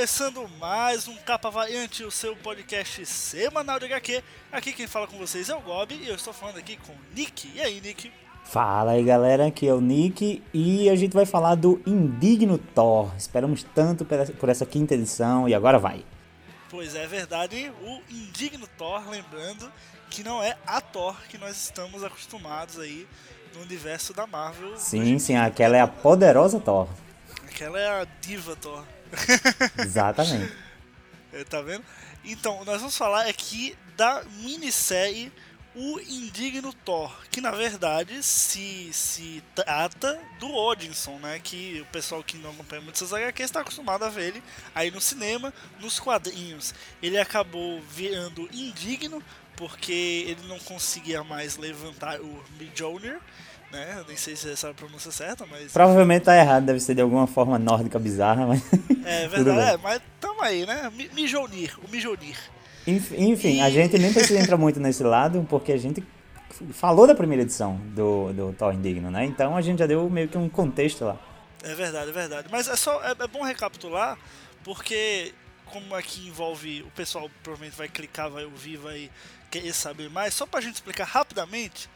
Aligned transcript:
começando 0.00 0.48
mais 0.58 1.06
um 1.08 1.14
Capa 1.14 1.50
Variante, 1.50 2.02
o 2.04 2.10
seu 2.10 2.34
podcast 2.34 3.04
semanal 3.04 3.78
de 3.78 3.84
HQ. 3.84 4.24
Aqui 4.50 4.72
quem 4.72 4.86
fala 4.86 5.06
com 5.06 5.18
vocês 5.18 5.50
é 5.50 5.54
o 5.54 5.60
Gob 5.60 5.94
e 5.94 6.08
eu 6.08 6.14
estou 6.14 6.32
falando 6.32 6.56
aqui 6.56 6.78
com 6.78 6.92
o 6.92 6.96
Nick. 7.14 7.52
E 7.54 7.60
aí, 7.60 7.82
Nick? 7.82 8.10
Fala 8.42 8.92
aí 8.92 9.04
galera, 9.04 9.48
aqui 9.48 9.68
é 9.68 9.74
o 9.74 9.80
Nick 9.82 10.42
e 10.54 10.88
a 10.88 10.96
gente 10.96 11.12
vai 11.12 11.26
falar 11.26 11.54
do 11.54 11.82
Indigno 11.86 12.56
Thor. 12.56 13.14
Esperamos 13.14 13.62
tanto 13.74 14.06
por 14.06 14.48
essa 14.48 14.64
quinta 14.64 14.94
edição 14.94 15.46
e 15.46 15.52
agora 15.52 15.78
vai. 15.78 16.02
Pois 16.70 16.94
é, 16.94 17.04
é 17.04 17.06
verdade, 17.06 17.70
o 17.82 18.00
Indigno 18.10 18.66
Thor, 18.78 19.06
lembrando 19.06 19.70
que 20.08 20.24
não 20.24 20.42
é 20.42 20.56
a 20.66 20.80
Thor 20.80 21.14
que 21.28 21.36
nós 21.36 21.58
estamos 21.58 22.02
acostumados 22.02 22.78
aí 22.78 23.06
no 23.54 23.60
universo 23.60 24.14
da 24.14 24.26
Marvel. 24.26 24.78
Sim, 24.78 25.18
sim, 25.18 25.36
aquela 25.36 25.76
é 25.76 25.80
a 25.82 25.86
poderosa 25.86 26.58
Thor. 26.58 26.88
Aquela 27.44 27.78
é 27.78 28.00
a 28.00 28.06
diva 28.22 28.56
Thor. 28.56 28.82
Exatamente. 29.78 30.52
é, 31.32 31.44
tá 31.44 31.60
vendo? 31.60 31.84
Então, 32.24 32.64
nós 32.64 32.80
vamos 32.80 32.96
falar 32.96 33.26
aqui 33.26 33.76
da 33.96 34.22
minissérie 34.42 35.32
O 35.74 36.00
Indigno 36.00 36.72
Thor, 36.72 37.14
que 37.30 37.40
na 37.40 37.50
verdade 37.50 38.22
se, 38.22 38.92
se 38.92 39.42
trata 39.54 40.20
do 40.38 40.52
Odinson, 40.52 41.18
né? 41.18 41.38
Que 41.38 41.80
o 41.80 41.86
pessoal 41.86 42.22
que 42.24 42.36
não 42.38 42.50
acompanha 42.50 42.82
muito 42.82 42.96
essas 42.96 43.12
HQs 43.12 43.46
está 43.46 43.60
acostumado 43.60 44.04
a 44.04 44.08
ver 44.08 44.28
ele 44.28 44.42
aí 44.74 44.90
no 44.90 45.00
cinema, 45.00 45.54
nos 45.78 46.00
quadrinhos. 46.00 46.74
Ele 47.02 47.18
acabou 47.18 47.80
virando 47.82 48.48
indigno 48.52 49.22
porque 49.56 50.24
ele 50.26 50.46
não 50.48 50.58
conseguia 50.58 51.22
mais 51.22 51.56
levantar 51.56 52.20
o 52.20 52.44
Mjolnir 52.58 53.20
né? 53.70 54.04
nem 54.06 54.16
sei 54.16 54.36
se 54.36 54.50
essa 54.50 54.68
é 54.68 54.70
a 54.70 54.74
pronúncia 54.74 55.10
certa, 55.10 55.46
mas. 55.46 55.72
Provavelmente 55.72 56.24
tá 56.24 56.36
errado, 56.36 56.64
deve 56.64 56.80
ser 56.80 56.94
de 56.94 57.00
alguma 57.00 57.26
forma 57.26 57.58
nórdica 57.58 57.98
bizarra, 57.98 58.46
mas. 58.46 58.62
É 59.04 59.26
verdade, 59.26 59.74
é, 59.74 59.76
mas 59.78 60.00
tamo 60.20 60.42
aí, 60.42 60.66
né? 60.66 60.90
Mijonir, 61.14 61.76
o 61.82 61.90
Mijonir. 61.90 62.38
Enfim, 62.86 63.56
e... 63.56 63.60
a 63.60 63.70
gente 63.70 63.98
nem 63.98 64.12
precisa 64.12 64.38
entrar 64.38 64.56
muito 64.58 64.78
nesse 64.78 65.02
lado, 65.02 65.44
porque 65.48 65.72
a 65.72 65.78
gente 65.78 66.02
falou 66.72 67.06
da 67.06 67.14
primeira 67.14 67.42
edição 67.42 67.76
do, 67.94 68.32
do 68.32 68.52
Thor 68.52 68.74
Indigno, 68.74 69.10
né? 69.10 69.24
Então 69.24 69.56
a 69.56 69.62
gente 69.62 69.78
já 69.78 69.86
deu 69.86 70.08
meio 70.10 70.28
que 70.28 70.38
um 70.38 70.48
contexto 70.48 71.04
lá. 71.04 71.18
É 71.62 71.74
verdade, 71.74 72.10
é 72.10 72.12
verdade. 72.12 72.48
Mas 72.50 72.68
é 72.68 72.76
só 72.76 73.02
é, 73.02 73.10
é 73.18 73.26
bom 73.26 73.42
recapitular, 73.42 74.18
porque 74.64 75.32
como 75.66 75.94
aqui 75.94 76.26
envolve 76.28 76.82
o 76.82 76.90
pessoal 76.90 77.30
provavelmente 77.42 77.76
vai 77.76 77.88
clicar, 77.88 78.28
vai 78.28 78.44
ouvir, 78.44 78.76
vai 78.76 79.10
querer 79.50 79.72
saber 79.72 80.10
mais, 80.10 80.34
só 80.34 80.46
pra 80.46 80.60
gente 80.60 80.74
explicar 80.74 81.04
rapidamente, 81.04 81.88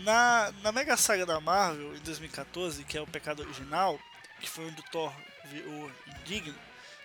na, 0.00 0.52
na 0.62 0.72
Mega 0.72 0.96
Saga 0.96 1.26
da 1.26 1.40
Marvel, 1.40 1.94
em 1.94 2.00
2014, 2.00 2.84
que 2.84 2.96
é 2.96 3.00
o 3.00 3.06
Pecado 3.06 3.42
Original, 3.42 3.98
que 4.40 4.48
foi 4.48 4.66
onde 4.66 4.80
o 4.80 4.84
Thor 4.90 5.12
virou 5.50 5.90
indigno, 6.06 6.54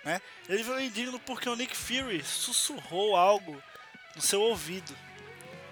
né? 0.03 0.21
Ele 0.47 0.63
virou 0.63 0.79
indigno 0.79 1.19
porque 1.19 1.49
o 1.49 1.55
Nick 1.55 1.75
Fury 1.75 2.23
sussurrou 2.23 3.15
algo 3.15 3.61
no 4.15 4.21
seu 4.21 4.41
ouvido. 4.41 4.95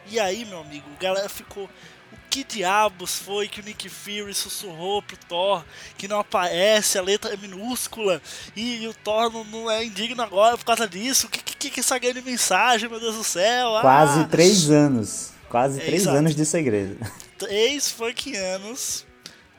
E 0.08 0.20
aí, 0.20 0.44
meu 0.46 0.60
amigo, 0.60 0.86
a 0.98 1.02
galera 1.02 1.30
ficou. 1.30 1.70
O 2.12 2.18
que 2.30 2.44
diabos 2.44 3.18
foi 3.18 3.48
que 3.48 3.60
o 3.60 3.64
Nick 3.64 3.90
Fury 3.90 4.34
sussurrou 4.34 5.02
pro 5.02 5.18
Thor 5.18 5.64
que 5.98 6.08
não 6.08 6.20
aparece, 6.20 6.98
a 6.98 7.02
letra 7.02 7.34
é 7.34 7.38
minúscula 7.38 8.22
e, 8.56 8.84
e 8.84 8.88
o 8.88 8.94
Thor 8.94 9.32
não, 9.32 9.44
não, 9.46 9.72
é 9.72 9.84
indigno 9.84 10.22
agora 10.22 10.56
por 10.56 10.66
causa 10.66 10.88
disso? 10.88 11.26
O 11.26 11.30
que, 11.30 11.42
que, 11.42 11.70
que 11.72 11.80
essa 11.80 11.98
grande 11.98 12.22
mensagem, 12.22 12.88
meu 12.88 13.00
Deus 13.00 13.16
do 13.16 13.24
céu? 13.24 13.80
Quase 13.82 14.22
ah. 14.22 14.28
três 14.30 14.70
anos. 14.70 15.33
Quase 15.54 15.80
é, 15.80 15.86
três 15.86 16.02
exato. 16.02 16.18
anos 16.18 16.36
de 16.36 16.48
segredo. 16.48 16.98
Três 17.38 17.92
fucking 17.92 18.36
anos 18.36 19.06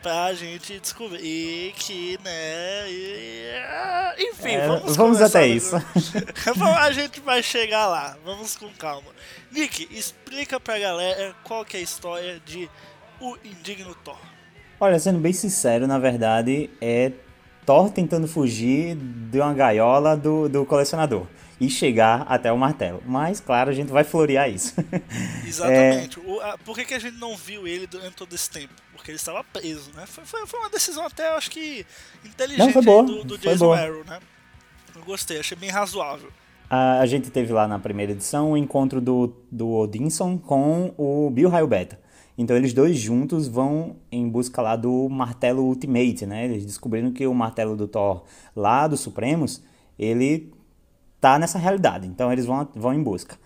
pra 0.02 0.34
gente 0.34 0.80
descobrir 0.80 1.72
que, 1.76 2.18
né. 2.24 2.90
E, 2.90 3.52
enfim, 4.18 4.54
é, 4.56 4.66
vamos 4.66 4.96
Vamos 4.96 5.22
até 5.22 5.46
isso. 5.46 5.76
a 6.80 6.90
gente 6.90 7.20
vai 7.20 7.44
chegar 7.44 7.86
lá, 7.86 8.16
vamos 8.24 8.56
com 8.56 8.68
calma. 8.70 9.06
Nick, 9.52 9.86
explica 9.96 10.58
pra 10.58 10.80
galera 10.80 11.32
qual 11.44 11.64
que 11.64 11.76
é 11.76 11.80
a 11.80 11.84
história 11.84 12.42
de 12.44 12.68
O 13.20 13.36
Indigno 13.44 13.94
Thor. 13.94 14.18
Olha, 14.80 14.98
sendo 14.98 15.20
bem 15.20 15.32
sincero, 15.32 15.86
na 15.86 16.00
verdade, 16.00 16.70
é 16.80 17.12
Thor 17.64 17.88
tentando 17.88 18.26
fugir 18.26 18.96
de 18.96 19.38
uma 19.38 19.54
gaiola 19.54 20.16
do, 20.16 20.48
do 20.48 20.66
colecionador 20.66 21.24
e 21.60 21.68
chegar 21.70 22.22
até 22.22 22.52
o 22.52 22.58
martelo. 22.58 23.02
Mas, 23.06 23.40
claro, 23.40 23.70
a 23.70 23.72
gente 23.72 23.90
vai 23.90 24.04
florear 24.04 24.50
isso. 24.50 24.74
Exatamente. 25.46 26.18
É... 26.18 26.22
O, 26.22 26.40
a, 26.40 26.58
por 26.58 26.76
que, 26.76 26.84
que 26.84 26.94
a 26.94 26.98
gente 26.98 27.16
não 27.18 27.36
viu 27.36 27.66
ele 27.66 27.86
durante 27.86 28.14
todo 28.14 28.34
esse 28.34 28.50
tempo? 28.50 28.72
Porque 28.92 29.10
ele 29.10 29.16
estava 29.16 29.42
preso, 29.44 29.90
né? 29.94 30.04
Foi, 30.06 30.24
foi, 30.24 30.46
foi 30.46 30.60
uma 30.60 30.70
decisão 30.70 31.06
até, 31.06 31.28
acho 31.28 31.50
que, 31.50 31.86
inteligente 32.24 32.74
não, 32.84 33.04
do, 33.04 33.24
do 33.24 33.38
Jason 33.38 33.72
Arrow, 33.72 34.04
né? 34.04 34.18
Eu 34.94 35.02
gostei, 35.02 35.40
achei 35.40 35.56
bem 35.56 35.70
razoável. 35.70 36.30
A, 36.68 37.00
a, 37.00 37.06
gente 37.06 37.30
teve 37.30 37.52
lá 37.52 37.68
na 37.68 37.78
primeira 37.78 38.12
edição 38.12 38.52
o 38.52 38.56
encontro 38.56 39.00
do, 39.00 39.34
do 39.50 39.70
Odinson 39.70 40.38
com 40.38 40.94
o 40.96 41.30
Bill 41.30 41.48
Raio 41.48 41.66
Beta. 41.66 41.98
Então 42.36 42.56
eles 42.56 42.72
dois 42.72 42.96
juntos 42.98 43.46
vão 43.46 43.96
em 44.10 44.28
busca 44.28 44.60
lá 44.60 44.74
do 44.74 45.08
martelo 45.08 45.62
Ultimate, 45.62 46.26
né? 46.26 46.46
Eles 46.46 46.66
descobriram 46.66 47.12
que 47.12 47.26
o 47.26 47.34
martelo 47.34 47.76
do 47.76 47.86
Thor 47.86 48.24
lá 48.56 48.88
dos 48.88 49.00
Supremos, 49.00 49.62
ele 49.98 50.52
tá 51.24 51.38
nessa 51.38 51.58
realidade. 51.58 52.06
Então 52.06 52.30
eles 52.30 52.44
vão, 52.44 52.68
vão 52.74 52.92
em 52.92 53.02
busca. 53.02 53.38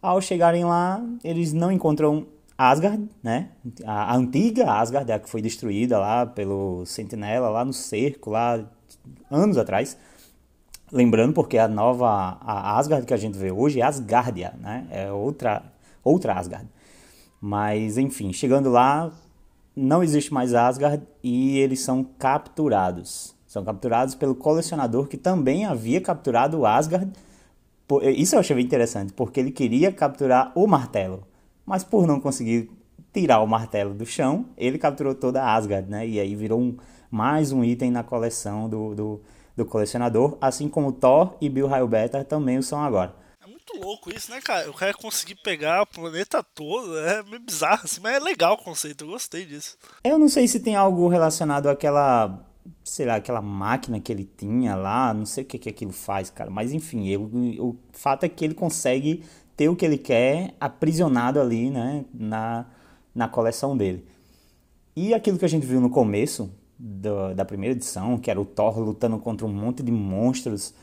Ao 0.00 0.18
chegarem 0.18 0.64
lá, 0.64 1.04
eles 1.22 1.52
não 1.52 1.70
encontram 1.70 2.26
Asgard, 2.56 3.06
né? 3.22 3.50
A, 3.84 4.14
a 4.14 4.16
antiga 4.16 4.72
Asgard, 4.72 5.12
a 5.12 5.18
que 5.18 5.28
foi 5.28 5.42
destruída 5.42 5.98
lá 5.98 6.24
pelo 6.24 6.86
Sentinela, 6.86 7.50
lá 7.50 7.66
no 7.66 7.72
cerco, 7.74 8.30
lá 8.30 8.64
anos 9.30 9.58
atrás. 9.58 9.94
Lembrando, 10.90 11.34
porque 11.34 11.58
a 11.58 11.68
nova 11.68 12.38
a 12.40 12.78
Asgard 12.78 13.04
que 13.04 13.12
a 13.12 13.18
gente 13.18 13.36
vê 13.36 13.52
hoje 13.52 13.78
é 13.78 13.84
Asgardia, 13.84 14.54
né? 14.58 14.86
É 14.90 15.12
outra, 15.12 15.62
outra 16.02 16.32
Asgard. 16.32 16.66
Mas, 17.38 17.98
enfim, 17.98 18.32
chegando 18.32 18.70
lá, 18.70 19.12
não 19.76 20.02
existe 20.02 20.32
mais 20.32 20.54
Asgard 20.54 21.06
e 21.22 21.58
eles 21.58 21.80
são 21.80 22.02
capturados. 22.02 23.36
São 23.48 23.64
capturados 23.64 24.14
pelo 24.14 24.34
colecionador 24.34 25.08
que 25.08 25.16
também 25.16 25.64
havia 25.64 26.02
capturado 26.02 26.58
o 26.58 26.66
Asgard. 26.66 27.10
Isso 28.14 28.34
eu 28.34 28.40
achei 28.40 28.54
bem 28.54 28.64
interessante, 28.66 29.14
porque 29.14 29.40
ele 29.40 29.50
queria 29.50 29.90
capturar 29.90 30.52
o 30.54 30.66
martelo. 30.66 31.26
Mas 31.64 31.82
por 31.82 32.06
não 32.06 32.20
conseguir 32.20 32.70
tirar 33.10 33.40
o 33.40 33.46
martelo 33.46 33.94
do 33.94 34.04
chão, 34.04 34.44
ele 34.54 34.76
capturou 34.76 35.14
toda 35.14 35.42
a 35.42 35.54
Asgard, 35.54 35.90
né? 35.90 36.06
E 36.06 36.20
aí 36.20 36.36
virou 36.36 36.60
um, 36.60 36.76
mais 37.10 37.50
um 37.50 37.64
item 37.64 37.90
na 37.90 38.02
coleção 38.02 38.68
do, 38.68 38.94
do, 38.94 39.20
do 39.56 39.64
colecionador, 39.64 40.36
assim 40.42 40.68
como 40.68 40.92
Thor 40.92 41.34
e 41.40 41.48
Bill 41.48 41.68
Beta 41.88 42.22
também 42.24 42.58
o 42.58 42.62
são 42.62 42.82
agora 42.82 43.14
É 43.42 43.46
muito 43.46 43.78
louco 43.80 44.14
isso, 44.14 44.30
né, 44.30 44.42
cara? 44.42 44.70
O 44.70 44.74
cara 44.74 44.92
conseguir 44.92 45.36
pegar 45.36 45.82
o 45.82 45.86
planeta 45.86 46.42
todo, 46.42 46.98
é 46.98 47.22
meio 47.22 47.40
bizarro, 47.40 47.80
assim, 47.84 48.00
mas 48.02 48.16
é 48.16 48.20
legal 48.20 48.54
o 48.54 48.62
conceito, 48.62 49.04
eu 49.04 49.08
gostei 49.08 49.46
disso. 49.46 49.78
Eu 50.04 50.18
não 50.18 50.28
sei 50.28 50.46
se 50.46 50.60
tem 50.60 50.76
algo 50.76 51.08
relacionado 51.08 51.68
àquela 51.68 52.46
sei 52.84 53.06
lá, 53.06 53.16
aquela 53.16 53.42
máquina 53.42 54.00
que 54.00 54.12
ele 54.12 54.24
tinha 54.24 54.74
lá, 54.74 55.12
não 55.12 55.26
sei 55.26 55.44
o 55.44 55.46
que, 55.46 55.58
que 55.58 55.68
aquilo 55.68 55.92
faz, 55.92 56.30
cara. 56.30 56.50
Mas 56.50 56.72
enfim, 56.72 57.08
eu, 57.08 57.22
o 57.22 57.76
fato 57.92 58.24
é 58.24 58.28
que 58.28 58.44
ele 58.44 58.54
consegue 58.54 59.24
ter 59.56 59.68
o 59.68 59.76
que 59.76 59.84
ele 59.84 59.98
quer 59.98 60.54
aprisionado 60.60 61.40
ali, 61.40 61.70
né, 61.70 62.04
na, 62.14 62.66
na 63.14 63.28
coleção 63.28 63.76
dele. 63.76 64.04
E 64.94 65.12
aquilo 65.14 65.38
que 65.38 65.44
a 65.44 65.48
gente 65.48 65.66
viu 65.66 65.80
no 65.80 65.90
começo 65.90 66.50
do, 66.78 67.34
da 67.34 67.44
primeira 67.44 67.74
edição, 67.74 68.18
que 68.18 68.30
era 68.30 68.40
o 68.40 68.44
Thor 68.44 68.78
lutando 68.78 69.18
contra 69.18 69.46
um 69.46 69.52
monte 69.52 69.82
de 69.82 69.90
monstros 69.90 70.74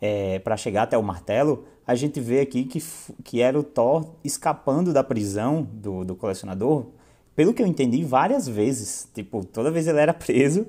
é, 0.00 0.38
para 0.40 0.56
chegar 0.56 0.82
até 0.82 0.98
o 0.98 1.02
martelo, 1.02 1.64
a 1.86 1.94
gente 1.94 2.18
vê 2.20 2.40
aqui 2.40 2.64
que, 2.64 2.82
que 3.22 3.40
era 3.40 3.58
o 3.58 3.62
Thor 3.62 4.16
escapando 4.24 4.92
da 4.92 5.04
prisão 5.04 5.62
do, 5.62 6.04
do 6.04 6.16
colecionador 6.16 6.86
pelo 7.34 7.52
que 7.52 7.62
eu 7.62 7.66
entendi, 7.66 8.04
várias 8.04 8.48
vezes. 8.48 9.08
Tipo, 9.14 9.44
toda 9.44 9.70
vez 9.70 9.86
ele 9.86 9.98
era 9.98 10.12
preso. 10.14 10.66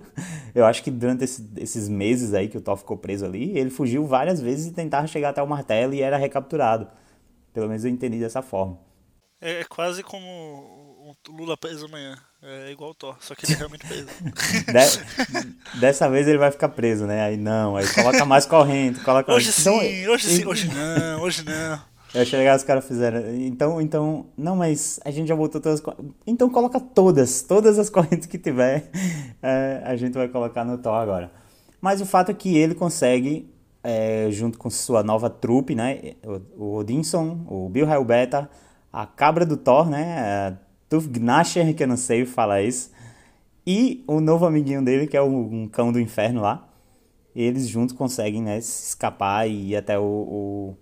Eu 0.53 0.65
acho 0.65 0.83
que 0.83 0.91
durante 0.91 1.23
esse, 1.23 1.47
esses 1.57 1.87
meses 1.87 2.33
aí 2.33 2.47
que 2.47 2.57
o 2.57 2.61
Thor 2.61 2.77
ficou 2.77 2.97
preso 2.97 3.25
ali, 3.25 3.57
ele 3.57 3.69
fugiu 3.69 4.05
várias 4.05 4.41
vezes 4.41 4.67
e 4.67 4.71
tentava 4.71 5.07
chegar 5.07 5.29
até 5.29 5.41
o 5.41 5.47
martelo 5.47 5.93
e 5.93 6.01
era 6.01 6.17
recapturado. 6.17 6.87
Pelo 7.53 7.67
menos 7.67 7.85
eu 7.85 7.91
entendi 7.91 8.19
dessa 8.19 8.41
forma. 8.41 8.79
É, 9.39 9.61
é 9.61 9.63
quase 9.63 10.01
como 10.03 10.25
o 10.25 11.15
Lula 11.31 11.55
preso 11.55 11.85
amanhã. 11.85 12.17
É 12.41 12.71
igual 12.71 12.91
o 12.91 12.95
Thor, 12.95 13.15
só 13.19 13.33
que 13.33 13.45
ele 13.45 13.53
é 13.53 13.57
realmente 13.57 13.85
preso. 13.87 14.07
De, 15.73 15.79
dessa 15.79 16.09
vez 16.09 16.27
ele 16.27 16.37
vai 16.37 16.51
ficar 16.51 16.69
preso, 16.69 17.05
né? 17.05 17.23
Aí 17.23 17.37
não, 17.37 17.75
aí 17.75 17.87
coloca 17.93 18.23
mais 18.25 18.45
corrente, 18.45 18.99
coloca 18.99 19.33
Hoje 19.33 19.49
então, 19.49 19.79
sim, 19.79 20.07
hoje 20.07 20.27
sim, 20.27 20.45
hoje 20.45 20.67
não, 20.71 21.21
hoje 21.21 21.43
não. 21.43 21.94
Eu 22.15 22.21
achei 22.21 22.39
legal 22.39 22.55
os 22.55 22.63
caras 22.63 22.87
fizeram. 22.87 23.35
Então, 23.35 23.81
então, 23.81 24.27
não, 24.37 24.55
mas 24.55 24.99
a 25.03 25.11
gente 25.11 25.27
já 25.27 25.35
voltou 25.35 25.59
todas. 25.59 25.83
Então 26.25 26.49
coloca 26.49 26.79
todas, 26.79 27.41
todas 27.41 27.77
as 27.77 27.89
correntes 27.91 28.25
que 28.25 28.37
tiver, 28.37 28.89
é, 29.43 29.81
a 29.83 29.95
gente 29.95 30.13
vai 30.13 30.27
colocar 30.29 30.63
no 30.63 30.77
Thor 30.77 30.95
agora. 30.95 31.31
Mas 31.81 32.01
o 32.01 32.05
fato 32.05 32.31
é 32.31 32.33
que 32.33 32.57
ele 32.57 32.73
consegue, 32.73 33.53
é, 33.83 34.27
junto 34.31 34.57
com 34.57 34.69
sua 34.69 35.03
nova 35.03 35.29
trupe, 35.29 35.75
né? 35.75 36.13
O, 36.57 36.77
Odinson, 36.77 37.45
o 37.47 37.69
Bill 37.69 37.87
Beta, 38.05 38.49
a 38.91 39.05
cabra 39.05 39.45
do 39.45 39.57
Thor, 39.57 39.89
né? 39.89 40.57
Tuf 40.89 41.07
Gnasher, 41.09 41.75
que 41.75 41.83
eu 41.83 41.87
não 41.87 41.97
sei 41.97 42.25
falar 42.25 42.61
isso. 42.61 42.91
E 43.67 44.03
o 44.07 44.21
novo 44.21 44.45
amiguinho 44.45 44.83
dele, 44.83 45.05
que 45.05 45.17
é 45.17 45.21
um 45.21 45.67
cão 45.67 45.91
do 45.91 45.99
inferno 45.99 46.41
lá 46.41 46.69
eles 47.35 47.67
juntos 47.67 47.93
conseguem 47.93 48.41
né, 48.41 48.57
escapar 48.57 49.47
e 49.47 49.71
ir 49.71 49.75
até 49.75 49.99
o, 49.99 50.03
o, 50.03 50.77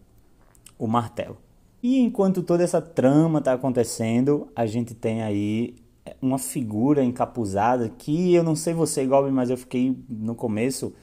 o 0.85 0.88
martelo. 0.88 1.38
E 1.81 2.00
enquanto 2.00 2.44
toda 2.44 2.63
essa 2.63 2.81
trama 2.81 3.39
está 3.39 3.53
acontecendo, 3.53 4.51
a 4.56 4.65
gente 4.65 4.94
tem 4.94 5.21
aí 5.21 5.75
uma 6.21 6.38
figura 6.38 7.03
encapuzada 7.03 7.89
que 7.89 8.33
eu 8.33 8.44
não 8.44 8.56
sei 8.56 8.74
você, 8.74 9.06
Goblin, 9.06 9.31
mas 9.31 9.50
eu 9.50 9.57
fiquei 9.57 9.97
no 10.09 10.35
começo 10.35 10.94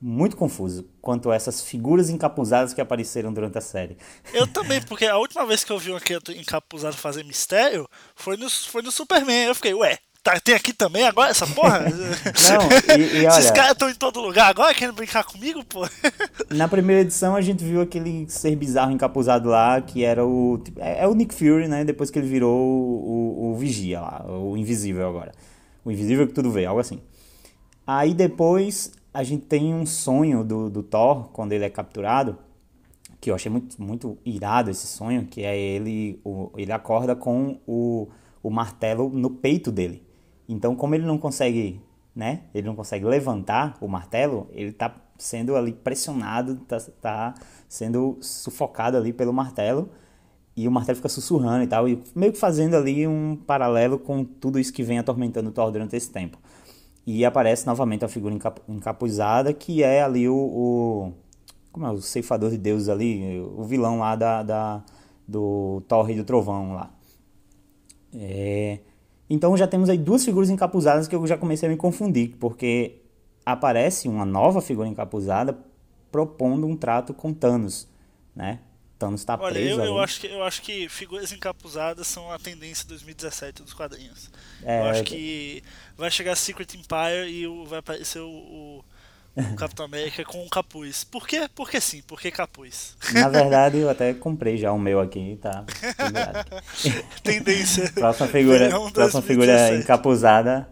muito 0.00 0.36
confuso 0.36 0.88
quanto 1.00 1.30
a 1.30 1.34
essas 1.34 1.62
figuras 1.62 2.10
encapuzadas 2.10 2.74
que 2.74 2.80
apareceram 2.80 3.32
durante 3.32 3.56
a 3.58 3.62
série. 3.62 3.96
Eu 4.32 4.46
também, 4.46 4.80
porque 4.82 5.06
a 5.06 5.16
última 5.16 5.44
vez 5.46 5.64
que 5.64 5.72
eu 5.72 5.78
vi 5.78 5.90
um 5.92 5.98
encapuzado 6.36 6.96
fazer 6.96 7.24
mistério 7.24 7.88
foi 8.14 8.36
no, 8.36 8.48
foi 8.48 8.82
no 8.82 8.90
Superman. 8.90 9.46
Eu 9.46 9.54
fiquei, 9.54 9.74
ué, 9.74 9.98
tá, 10.26 10.40
tem 10.40 10.54
aqui 10.54 10.72
também 10.72 11.06
agora 11.06 11.30
essa 11.30 11.46
porra? 11.46 11.84
Não, 11.86 12.98
e, 12.98 13.00
e 13.00 13.26
olha, 13.26 13.28
Esses 13.28 13.50
caras 13.52 13.72
estão 13.72 13.88
em 13.88 13.94
todo 13.94 14.20
lugar 14.20 14.50
agora 14.50 14.74
querendo 14.74 14.96
brincar 14.96 15.24
comigo, 15.24 15.64
pô? 15.64 15.88
Na 16.50 16.66
primeira 16.66 17.02
edição 17.02 17.36
a 17.36 17.40
gente 17.40 17.64
viu 17.64 17.80
aquele 17.80 18.28
ser 18.28 18.56
bizarro 18.56 18.90
encapuzado 18.90 19.48
lá, 19.48 19.80
que 19.80 20.04
era 20.04 20.26
o. 20.26 20.58
Tipo, 20.64 20.80
é, 20.80 21.04
é, 21.04 21.06
o 21.06 21.14
Nick 21.14 21.34
Fury, 21.34 21.68
né? 21.68 21.84
Depois 21.84 22.10
que 22.10 22.18
ele 22.18 22.26
virou 22.26 22.58
o, 22.58 23.46
o, 23.48 23.52
o 23.52 23.56
Vigia 23.56 24.00
lá, 24.00 24.26
o 24.28 24.56
Invisível 24.56 25.08
agora. 25.08 25.32
O 25.84 25.90
Invisível 25.90 26.26
que 26.26 26.32
tudo 26.32 26.50
vê, 26.50 26.66
algo 26.66 26.80
assim. 26.80 27.00
Aí 27.86 28.12
depois 28.12 28.92
a 29.14 29.22
gente 29.22 29.46
tem 29.46 29.72
um 29.72 29.86
sonho 29.86 30.42
do, 30.42 30.68
do 30.68 30.82
Thor, 30.82 31.28
quando 31.32 31.52
ele 31.52 31.64
é 31.64 31.70
capturado, 31.70 32.36
que 33.20 33.30
eu 33.30 33.34
achei 33.34 33.50
muito, 33.50 33.80
muito 33.80 34.18
irado 34.24 34.70
esse 34.70 34.86
sonho, 34.86 35.24
que 35.26 35.42
é 35.42 35.56
ele, 35.56 36.20
o, 36.24 36.50
ele 36.56 36.72
acorda 36.72 37.14
com 37.14 37.58
o, 37.66 38.08
o 38.42 38.50
martelo 38.50 39.08
no 39.08 39.30
peito 39.30 39.70
dele. 39.72 40.05
Então, 40.48 40.74
como 40.76 40.94
ele 40.94 41.04
não 41.04 41.18
consegue, 41.18 41.80
né, 42.14 42.42
ele 42.54 42.66
não 42.66 42.76
consegue 42.76 43.04
levantar 43.04 43.76
o 43.80 43.88
martelo, 43.88 44.48
ele 44.52 44.70
está 44.70 44.94
sendo 45.18 45.56
ali 45.56 45.72
pressionado, 45.72 46.60
está 46.62 46.78
tá 47.00 47.34
sendo 47.68 48.18
sufocado 48.20 48.96
ali 48.96 49.12
pelo 49.12 49.32
martelo, 49.32 49.88
e 50.56 50.66
o 50.66 50.70
martelo 50.70 50.96
fica 50.96 51.08
sussurrando 51.08 51.64
e 51.64 51.66
tal, 51.66 51.88
e 51.88 52.02
meio 52.14 52.32
que 52.32 52.38
fazendo 52.38 52.74
ali 52.76 53.06
um 53.06 53.36
paralelo 53.36 53.98
com 53.98 54.24
tudo 54.24 54.58
isso 54.58 54.72
que 54.72 54.82
vem 54.82 54.98
atormentando 54.98 55.50
o 55.50 55.52
Thor 55.52 55.70
durante 55.70 55.94
esse 55.94 56.10
tempo. 56.10 56.38
E 57.06 57.24
aparece 57.24 57.66
novamente 57.66 58.04
a 58.04 58.08
figura 58.08 58.34
encapuzada, 58.68 59.52
que 59.52 59.82
é 59.82 60.02
ali 60.02 60.28
o, 60.28 60.34
o, 60.34 61.12
Como 61.70 61.86
é? 61.86 61.90
O 61.90 62.00
ceifador 62.00 62.50
de 62.50 62.58
Deus 62.58 62.88
ali, 62.88 63.40
o 63.40 63.62
vilão 63.62 63.98
lá 64.00 64.16
da, 64.16 64.42
da 64.42 64.82
do 65.26 65.82
Torre 65.88 66.14
do 66.14 66.24
Trovão 66.24 66.74
lá. 66.74 66.90
É, 68.14 68.80
então 69.28 69.56
já 69.56 69.66
temos 69.66 69.88
aí 69.88 69.98
duas 69.98 70.24
figuras 70.24 70.50
encapuzadas 70.50 71.08
que 71.08 71.14
eu 71.14 71.26
já 71.26 71.36
comecei 71.36 71.68
a 71.68 71.72
me 71.72 71.76
confundir, 71.76 72.36
porque 72.38 73.02
aparece 73.44 74.08
uma 74.08 74.24
nova 74.24 74.60
figura 74.60 74.88
encapuzada 74.88 75.56
propondo 76.10 76.66
um 76.66 76.76
trato 76.76 77.12
com 77.12 77.32
Thanos, 77.32 77.88
né? 78.34 78.60
Thanos 78.98 79.20
está 79.20 79.36
preso. 79.36 79.78
Olha, 79.78 79.84
eu, 79.84 79.94
eu, 79.94 79.98
acho 80.00 80.20
que, 80.20 80.26
eu 80.26 80.42
acho 80.42 80.62
que 80.62 80.88
figuras 80.88 81.30
encapuzadas 81.30 82.06
são 82.06 82.30
a 82.32 82.38
tendência 82.38 82.88
2017 82.88 83.62
dos 83.62 83.74
quadrinhos. 83.74 84.30
É, 84.62 84.80
eu 84.80 84.84
acho 84.86 85.04
que 85.04 85.62
vai 85.96 86.10
chegar 86.10 86.34
Secret 86.34 86.68
Empire 86.74 87.28
e 87.28 87.46
vai 87.66 87.80
aparecer 87.80 88.20
o, 88.20 88.30
o, 88.30 88.84
o 89.36 89.56
Capitão 89.56 89.86
América 89.86 90.24
com 90.24 90.42
um 90.42 90.48
capuz. 90.48 91.04
Por 91.04 91.26
quê? 91.26 91.48
Porque 91.54 91.80
sim, 91.80 92.02
porque 92.06 92.30
capuz. 92.30 92.96
Na 93.12 93.28
verdade, 93.28 93.78
eu 93.78 93.90
até 93.90 94.14
comprei 94.14 94.56
já 94.56 94.72
o 94.72 94.78
meu 94.78 95.00
aqui, 95.00 95.38
tá? 95.40 95.64
tendência. 97.22 97.90
próxima 97.92 98.28
figura, 98.28 98.70
próxima 98.92 99.22
figura 99.22 99.76
encapuzada. 99.76 100.68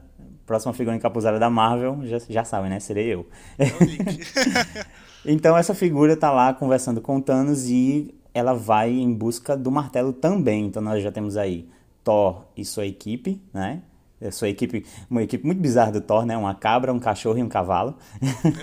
Próxima 0.46 0.74
figura 0.74 0.94
encapuzada 0.94 1.38
da 1.38 1.48
Marvel, 1.48 2.00
já, 2.04 2.18
já 2.28 2.44
sabe, 2.44 2.68
né? 2.68 2.78
Serei 2.78 3.06
eu. 3.14 3.26
Então 5.26 5.56
essa 5.56 5.74
figura 5.74 6.16
tá 6.16 6.30
lá 6.30 6.52
conversando 6.52 7.00
com 7.00 7.20
Thanos 7.20 7.66
e 7.66 8.14
ela 8.34 8.52
vai 8.52 8.90
em 8.90 9.12
busca 9.12 9.56
do 9.56 9.70
martelo 9.70 10.12
também. 10.12 10.66
Então 10.66 10.82
nós 10.82 11.02
já 11.02 11.10
temos 11.10 11.36
aí 11.36 11.66
Thor 12.02 12.44
e 12.56 12.64
sua 12.64 12.84
equipe, 12.84 13.40
né? 13.52 13.82
Sua 14.30 14.48
equipe, 14.48 14.84
uma 15.10 15.22
equipe 15.22 15.44
muito 15.44 15.60
bizarra 15.60 15.92
do 15.92 16.00
Thor, 16.00 16.24
né? 16.24 16.36
Uma 16.36 16.54
cabra, 16.54 16.92
um 16.92 16.98
cachorro 16.98 17.38
e 17.38 17.42
um 17.42 17.48
cavalo. 17.48 17.96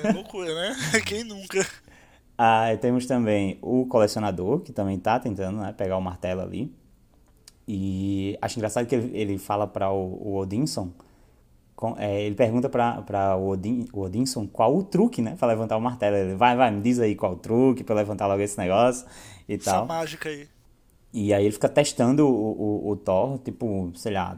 É 0.04 0.12
loucura, 0.12 0.54
né? 0.54 0.76
Quem 1.06 1.24
nunca? 1.24 1.66
Ah, 2.38 2.66
temos 2.80 3.06
também 3.06 3.58
o 3.62 3.86
colecionador, 3.86 4.62
que 4.62 4.72
também 4.72 4.98
tá 5.00 5.20
tentando 5.20 5.60
né, 5.60 5.74
pegar 5.74 5.98
o 5.98 6.02
martelo 6.02 6.42
ali. 6.42 6.74
E 7.68 8.38
acho 8.42 8.58
engraçado 8.58 8.86
que 8.88 8.96
ele, 8.96 9.18
ele 9.18 9.38
fala 9.38 9.68
para 9.68 9.92
o, 9.92 10.18
o 10.22 10.38
Odinson 10.38 10.92
com, 11.82 11.96
é, 11.98 12.22
ele 12.22 12.36
pergunta 12.36 12.70
para 12.70 13.36
o, 13.36 13.50
Odin, 13.50 13.88
o 13.92 14.02
Odinson 14.02 14.46
qual 14.46 14.78
o 14.78 14.84
truque, 14.84 15.20
né? 15.20 15.36
Pra 15.36 15.48
levantar 15.48 15.76
o 15.78 15.82
martelo. 15.82 16.16
Ele, 16.16 16.36
vai, 16.36 16.56
vai, 16.56 16.70
me 16.70 16.80
diz 16.80 17.00
aí 17.00 17.16
qual 17.16 17.34
o 17.34 17.36
truque 17.36 17.84
pra 17.84 17.96
levantar 17.96 18.28
logo 18.28 18.40
esse 18.40 18.56
negócio 18.56 19.08
e 19.50 19.56
Essa 19.56 19.72
tal. 19.72 19.88
mágica 19.88 20.30
aí. 20.30 20.48
E 21.14 21.34
aí 21.34 21.44
ele 21.44 21.52
fica 21.52 21.68
testando 21.68 22.26
o, 22.26 22.32
o, 22.32 22.90
o, 22.92 22.96
Thor, 22.96 23.38
tipo, 23.40 23.92
sei 23.96 24.14
lá, 24.14 24.38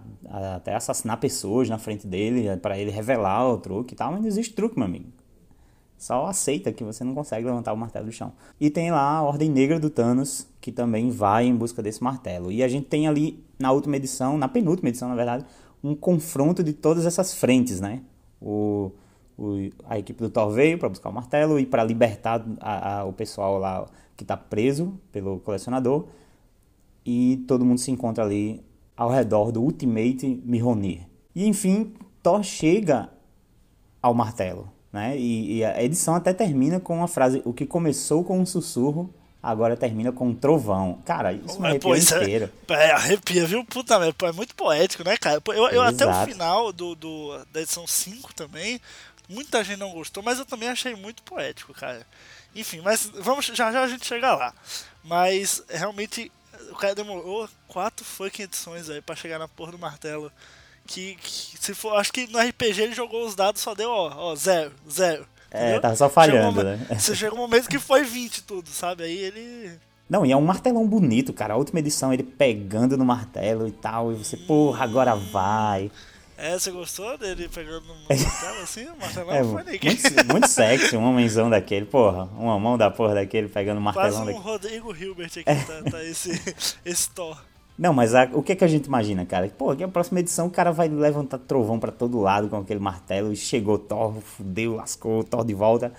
até 0.55 0.73
assassinar 0.73 1.19
pessoas 1.19 1.69
na 1.69 1.77
frente 1.77 2.07
dele, 2.07 2.57
para 2.57 2.77
ele 2.77 2.89
revelar 2.89 3.47
o 3.47 3.59
truque 3.59 3.93
e 3.93 3.97
tal, 3.97 4.11
mas 4.11 4.21
não 4.21 4.27
existe 4.27 4.55
truque, 4.55 4.77
meu 4.77 4.87
amigo. 4.87 5.05
Só 6.03 6.25
aceita 6.25 6.71
que 6.71 6.83
você 6.83 7.03
não 7.03 7.13
consegue 7.13 7.45
levantar 7.45 7.71
o 7.71 7.77
martelo 7.77 8.07
do 8.07 8.11
chão. 8.11 8.33
E 8.59 8.69
tem 8.69 8.91
lá 8.91 9.17
a 9.17 9.21
Ordem 9.21 9.49
Negra 9.49 9.79
do 9.79 9.89
Thanos, 9.89 10.47
que 10.59 10.71
também 10.71 11.09
vai 11.09 11.45
em 11.45 11.55
busca 11.55 11.81
desse 11.81 12.03
martelo. 12.03 12.51
E 12.51 12.63
a 12.63 12.67
gente 12.67 12.87
tem 12.87 13.07
ali, 13.07 13.41
na 13.59 13.71
última 13.71 13.95
edição, 13.95 14.37
na 14.37 14.47
penúltima 14.47 14.89
edição, 14.89 15.07
na 15.07 15.15
verdade, 15.15 15.45
um 15.83 15.95
confronto 15.95 16.63
de 16.63 16.73
todas 16.73 17.05
essas 17.05 17.33
frentes, 17.35 17.79
né? 17.79 18.01
O, 18.41 18.91
o 19.37 19.69
a 19.85 19.97
equipe 19.99 20.19
do 20.21 20.29
Thor 20.29 20.49
veio 20.49 20.77
para 20.77 20.89
buscar 20.89 21.09
o 21.09 21.13
martelo 21.13 21.59
e 21.59 21.65
para 21.65 21.83
libertar 21.83 22.43
a, 22.59 22.99
a, 22.99 23.05
o 23.05 23.13
pessoal 23.13 23.57
lá 23.57 23.85
que 24.17 24.23
está 24.23 24.35
preso 24.35 24.99
pelo 25.11 25.39
colecionador. 25.39 26.07
E 27.05 27.43
todo 27.47 27.65
mundo 27.65 27.79
se 27.79 27.91
encontra 27.91 28.23
ali 28.23 28.63
ao 28.95 29.09
redor 29.09 29.51
do 29.51 29.61
Ultimate 29.61 30.41
Mjolnir. 30.45 31.01
E 31.35 31.45
enfim, 31.45 31.93
Thor 32.21 32.43
chega 32.43 33.09
ao 34.01 34.13
martelo, 34.13 34.71
né? 34.91 35.17
E, 35.17 35.57
e 35.57 35.65
a 35.65 35.83
edição 35.83 36.15
até 36.15 36.33
termina 36.33 36.79
com 36.79 37.03
a 37.03 37.07
frase: 37.07 37.41
O 37.45 37.53
que 37.53 37.65
começou 37.65 38.23
com 38.23 38.39
um 38.39 38.45
sussurro 38.45 39.13
agora 39.43 39.75
termina 39.75 40.09
com 40.13 40.29
um 40.29 40.33
trovão. 40.33 41.01
Cara, 41.03 41.33
isso 41.33 41.59
me 41.59 41.67
arrepia 41.67 41.97
inteiro. 41.97 42.49
É, 42.69 42.73
é, 42.87 42.91
arrepia, 42.93 43.45
viu? 43.45 43.65
Puta 43.65 43.99
merda, 43.99 44.27
é 44.27 44.31
muito 44.31 44.55
poético, 44.55 45.03
né, 45.03 45.17
cara? 45.17 45.41
Eu, 45.47 45.67
eu 45.67 45.81
até 45.81 46.07
o 46.07 46.25
final 46.25 46.71
do, 46.71 46.95
do, 46.95 47.45
da 47.51 47.61
edição 47.61 47.85
5 47.85 48.33
também, 48.33 48.79
muita 49.27 49.61
gente 49.61 49.79
não 49.79 49.91
gostou, 49.91 50.23
mas 50.23 50.39
eu 50.39 50.45
também 50.45 50.69
achei 50.69 50.95
muito 50.95 51.21
poético, 51.23 51.73
cara. 51.73 52.07
Enfim, 52.55 52.79
mas 52.81 53.11
vamos, 53.19 53.45
já 53.47 53.71
já 53.71 53.83
a 53.83 53.87
gente 53.87 54.05
chega 54.05 54.33
lá. 54.33 54.53
Mas 55.03 55.61
realmente 55.67 56.31
o 56.73 56.77
cara 56.77 56.95
demorou 56.95 57.47
quatro 57.67 58.03
fucking 58.03 58.43
edições 58.43 58.89
aí 58.89 59.01
pra 59.01 59.15
chegar 59.15 59.39
na 59.39 59.47
porra 59.47 59.71
do 59.71 59.79
martelo. 59.79 60.31
Que, 60.85 61.15
que 61.15 61.57
se 61.57 61.73
for, 61.73 61.95
acho 61.95 62.11
que 62.11 62.27
no 62.27 62.39
RPG 62.39 62.81
ele 62.81 62.93
jogou 62.93 63.25
os 63.25 63.35
dados 63.35 63.61
só 63.61 63.73
deu, 63.73 63.89
ó, 63.89 64.11
ó, 64.15 64.35
zero, 64.35 64.73
zero. 64.91 65.25
É, 65.49 65.79
tava 65.79 65.95
só 65.95 66.09
falhando, 66.09 66.61
chegou 66.61 66.63
né? 66.63 66.87
Você 66.99 67.15
chega 67.15 67.33
um 67.33 67.37
momento 67.37 67.69
que 67.69 67.79
foi 67.79 68.03
20 68.03 68.43
tudo, 68.43 68.67
sabe? 68.67 69.03
Aí 69.03 69.17
ele. 69.17 69.79
Não, 70.09 70.25
e 70.25 70.31
é 70.31 70.35
um 70.35 70.41
martelão 70.41 70.85
bonito, 70.85 71.31
cara. 71.31 71.53
A 71.53 71.57
última 71.57 71.79
edição 71.79 72.11
ele 72.11 72.23
pegando 72.23 72.97
no 72.97 73.05
martelo 73.05 73.67
e 73.67 73.71
tal, 73.71 74.11
e 74.11 74.15
você, 74.15 74.35
porra, 74.35 74.83
agora 74.83 75.15
vai. 75.15 75.89
É, 76.37 76.57
você 76.57 76.71
gostou 76.71 77.17
dele 77.17 77.47
pegando 77.47 77.85
no 77.85 77.93
martelo 77.93 78.61
assim? 78.63 78.85
O 78.87 78.99
martelão 78.99 79.35
é, 79.35 79.43
foi 79.43 79.63
muito, 79.63 80.31
muito 80.31 80.47
sexy, 80.47 80.97
um 80.97 81.03
homenzão 81.03 81.49
daquele, 81.49 81.85
porra. 81.85 82.25
Uma 82.37 82.59
mão 82.59 82.77
da 82.77 82.89
porra 82.89 83.15
daquele 83.15 83.47
pegando 83.47 83.77
o 83.77 83.81
martelão 83.81 84.23
Quase 84.23 84.37
um 84.37 84.41
Rodrigo 84.41 84.95
Hilbert 84.95 85.31
aqui, 85.31 85.43
tá, 85.43 85.91
tá 85.91 86.03
esse, 86.03 86.31
esse 86.83 87.09
Thor. 87.11 87.39
Não, 87.77 87.93
mas 87.93 88.13
a, 88.13 88.29
o 88.33 88.43
que, 88.43 88.51
é 88.51 88.55
que 88.55 88.63
a 88.63 88.67
gente 88.67 88.85
imagina, 88.85 89.25
cara? 89.25 89.47
Pô, 89.49 89.71
aqui 89.71 89.83
a 89.83 89.87
próxima 89.87 90.19
edição 90.19 90.47
o 90.47 90.51
cara 90.51 90.71
vai 90.71 90.87
levantar 90.87 91.37
trovão 91.37 91.79
para 91.79 91.91
todo 91.91 92.19
lado 92.19 92.47
com 92.47 92.57
aquele 92.57 92.79
martelo 92.79 93.31
e 93.31 93.35
chegou 93.35 93.77
Thor, 93.77 94.19
fudeu, 94.21 94.75
lascou, 94.75 95.23
Thor 95.23 95.45
de 95.45 95.53
volta. 95.53 95.91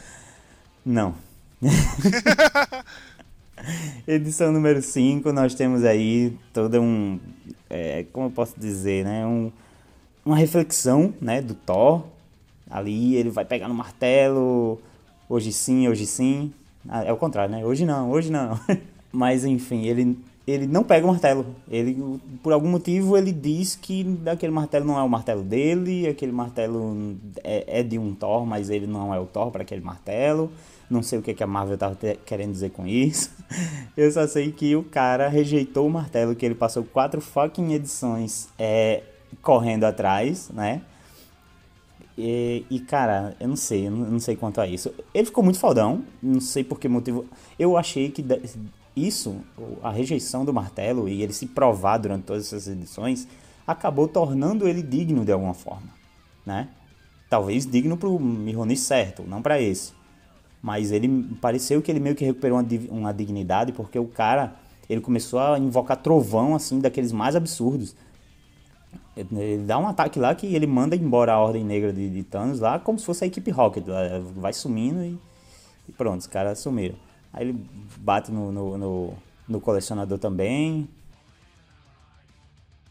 Não. 0.85 1.15
edição 4.07 4.53
número 4.53 4.83
5, 4.83 5.33
nós 5.33 5.55
temos 5.55 5.85
aí 5.85 6.37
todo 6.53 6.81
um. 6.81 7.19
É, 7.69 8.05
como 8.13 8.27
eu 8.27 8.31
posso 8.31 8.59
dizer, 8.59 9.05
né? 9.05 9.27
Um, 9.27 9.51
uma 10.25 10.37
reflexão 10.37 11.13
né, 11.21 11.41
do 11.41 11.55
Thor. 11.55 12.03
Ali 12.71 13.15
ele 13.17 13.31
vai 13.31 13.45
pegar 13.45 13.69
no 13.69 13.75
martelo. 13.75 14.81
Hoje 15.29 15.53
sim, 15.53 15.89
hoje 15.89 16.07
sim. 16.07 16.53
Ah, 16.89 17.05
é 17.05 17.13
o 17.13 17.17
contrário, 17.17 17.55
né? 17.55 17.65
Hoje 17.65 17.85
não, 17.85 18.11
hoje 18.11 18.31
não. 18.31 18.59
Mas 19.13 19.45
enfim, 19.45 19.87
ele 19.87 20.19
ele 20.47 20.67
não 20.67 20.85
pega 20.85 21.07
o 21.07 21.09
martelo. 21.09 21.47
Ele, 21.71 22.21
por 22.43 22.53
algum 22.53 22.69
motivo, 22.69 23.17
ele 23.17 23.33
diz 23.33 23.75
que 23.75 24.07
aquele 24.27 24.53
martelo 24.53 24.85
não 24.85 24.99
é 24.99 25.03
o 25.03 25.09
martelo 25.09 25.43
dele, 25.43 26.07
aquele 26.07 26.33
martelo 26.33 27.17
é, 27.43 27.81
é 27.81 27.83
de 27.83 27.99
um 27.99 28.15
Thor, 28.15 28.45
mas 28.45 28.69
ele 28.69 28.87
não 28.87 29.15
é 29.15 29.19
o 29.19 29.25
Thor 29.25 29.51
para 29.51 29.63
aquele 29.63 29.81
martelo. 29.81 30.51
Não 30.91 31.03
sei 31.03 31.19
o 31.19 31.23
que, 31.23 31.33
que 31.33 31.43
a 31.43 31.47
Marvel 31.47 31.75
estava 31.75 31.97
querendo 32.27 32.53
dizer 32.53 32.71
com 32.71 32.87
isso. 32.87 33.31
Eu 33.97 34.13
só 34.13 34.27
sei 34.27 34.53
que 34.53 34.77
o 34.77 34.83
cara 34.83 35.29
rejeitou 35.29 35.87
o 35.87 35.91
martelo, 35.91 36.35
que 36.35 36.45
ele 36.45 36.55
passou 36.55 36.85
quatro 36.85 37.23
fucking 37.23 37.73
edições 37.73 38.49
é, 38.59 39.03
correndo 39.43 39.85
atrás, 39.85 40.51
né? 40.51 40.83
E, 42.17 42.65
e, 42.71 42.79
cara, 42.79 43.37
eu 43.41 43.49
não 43.49 43.57
sei, 43.57 43.89
eu 43.89 43.91
não, 43.91 44.21
sei 44.21 44.37
quanto 44.37 44.61
a 44.61 44.67
isso. 44.67 44.93
Ele 45.13 45.27
ficou 45.27 45.43
muito 45.43 45.59
fodão, 45.59 46.05
não 46.23 46.41
sei 46.41 46.63
por 46.63 46.79
que 46.79 46.89
motivo. 46.89 47.27
Eu 47.59 47.77
achei 47.77 48.11
que 48.11 48.25
isso, 48.97 49.37
a 49.83 49.91
rejeição 49.91 50.45
do 50.45 50.53
martelo 50.53 51.09
e 51.09 51.23
ele 51.23 51.33
se 51.33 51.47
provar 51.47 51.99
durante 51.99 52.25
todas 52.25 52.47
essas 52.47 52.69
edições, 52.69 53.27
acabou 53.67 54.07
tornando 54.07 54.69
ele 54.69 54.83
digno 54.83 55.25
de 55.25 55.33
alguma 55.33 55.55
forma, 55.55 55.89
né? 56.47 56.69
Talvez 57.29 57.67
digno 57.67 57.97
pro 57.97 58.19
Mihoni 58.21 58.77
certo, 58.77 59.25
não 59.27 59.43
para 59.43 59.61
esse. 59.61 59.93
Mas 60.63 60.93
ele 60.93 61.37
pareceu 61.41 61.83
que 61.83 61.91
ele 61.91 62.01
meio 62.01 62.15
que 62.15 62.25
recuperou 62.25 62.59
uma, 62.59 62.67
uma 62.91 63.13
dignidade 63.13 63.73
porque 63.73 63.99
o 63.99 64.07
cara, 64.07 64.55
ele 64.89 65.01
começou 65.01 65.41
a 65.41 65.59
invocar 65.59 65.97
trovão 65.97 66.55
assim 66.55 66.79
daqueles 66.79 67.11
mais 67.11 67.35
absurdos. 67.35 67.97
Ele 69.17 69.65
dá 69.65 69.79
um 69.79 69.87
ataque 69.87 70.19
lá 70.19 70.35
que 70.35 70.55
ele 70.55 70.67
manda 70.67 70.97
embora 70.97 71.33
a 71.33 71.39
Ordem 71.39 71.65
Negra 71.65 71.93
de, 71.93 72.11
de 72.11 72.25
Thanos 72.25 72.59
lá, 72.59 72.79
como 72.79 72.99
se 72.99 73.07
fosse 73.07 73.25
a 73.25 73.27
equipe 73.27 73.51
Rocket. 73.51 73.85
Vai 74.35 74.53
sumindo 74.53 75.05
e, 75.05 75.19
e 75.89 75.93
pronto, 75.93 76.21
os 76.21 76.27
caras 76.27 76.59
sumiram. 76.59 76.97
Aí 77.33 77.49
ele 77.49 77.67
bate 77.99 78.33
no, 78.33 78.51
no, 78.51 78.79
no, 78.79 79.15
no 79.49 79.61
colecionador 79.61 80.19
também. 80.19 80.89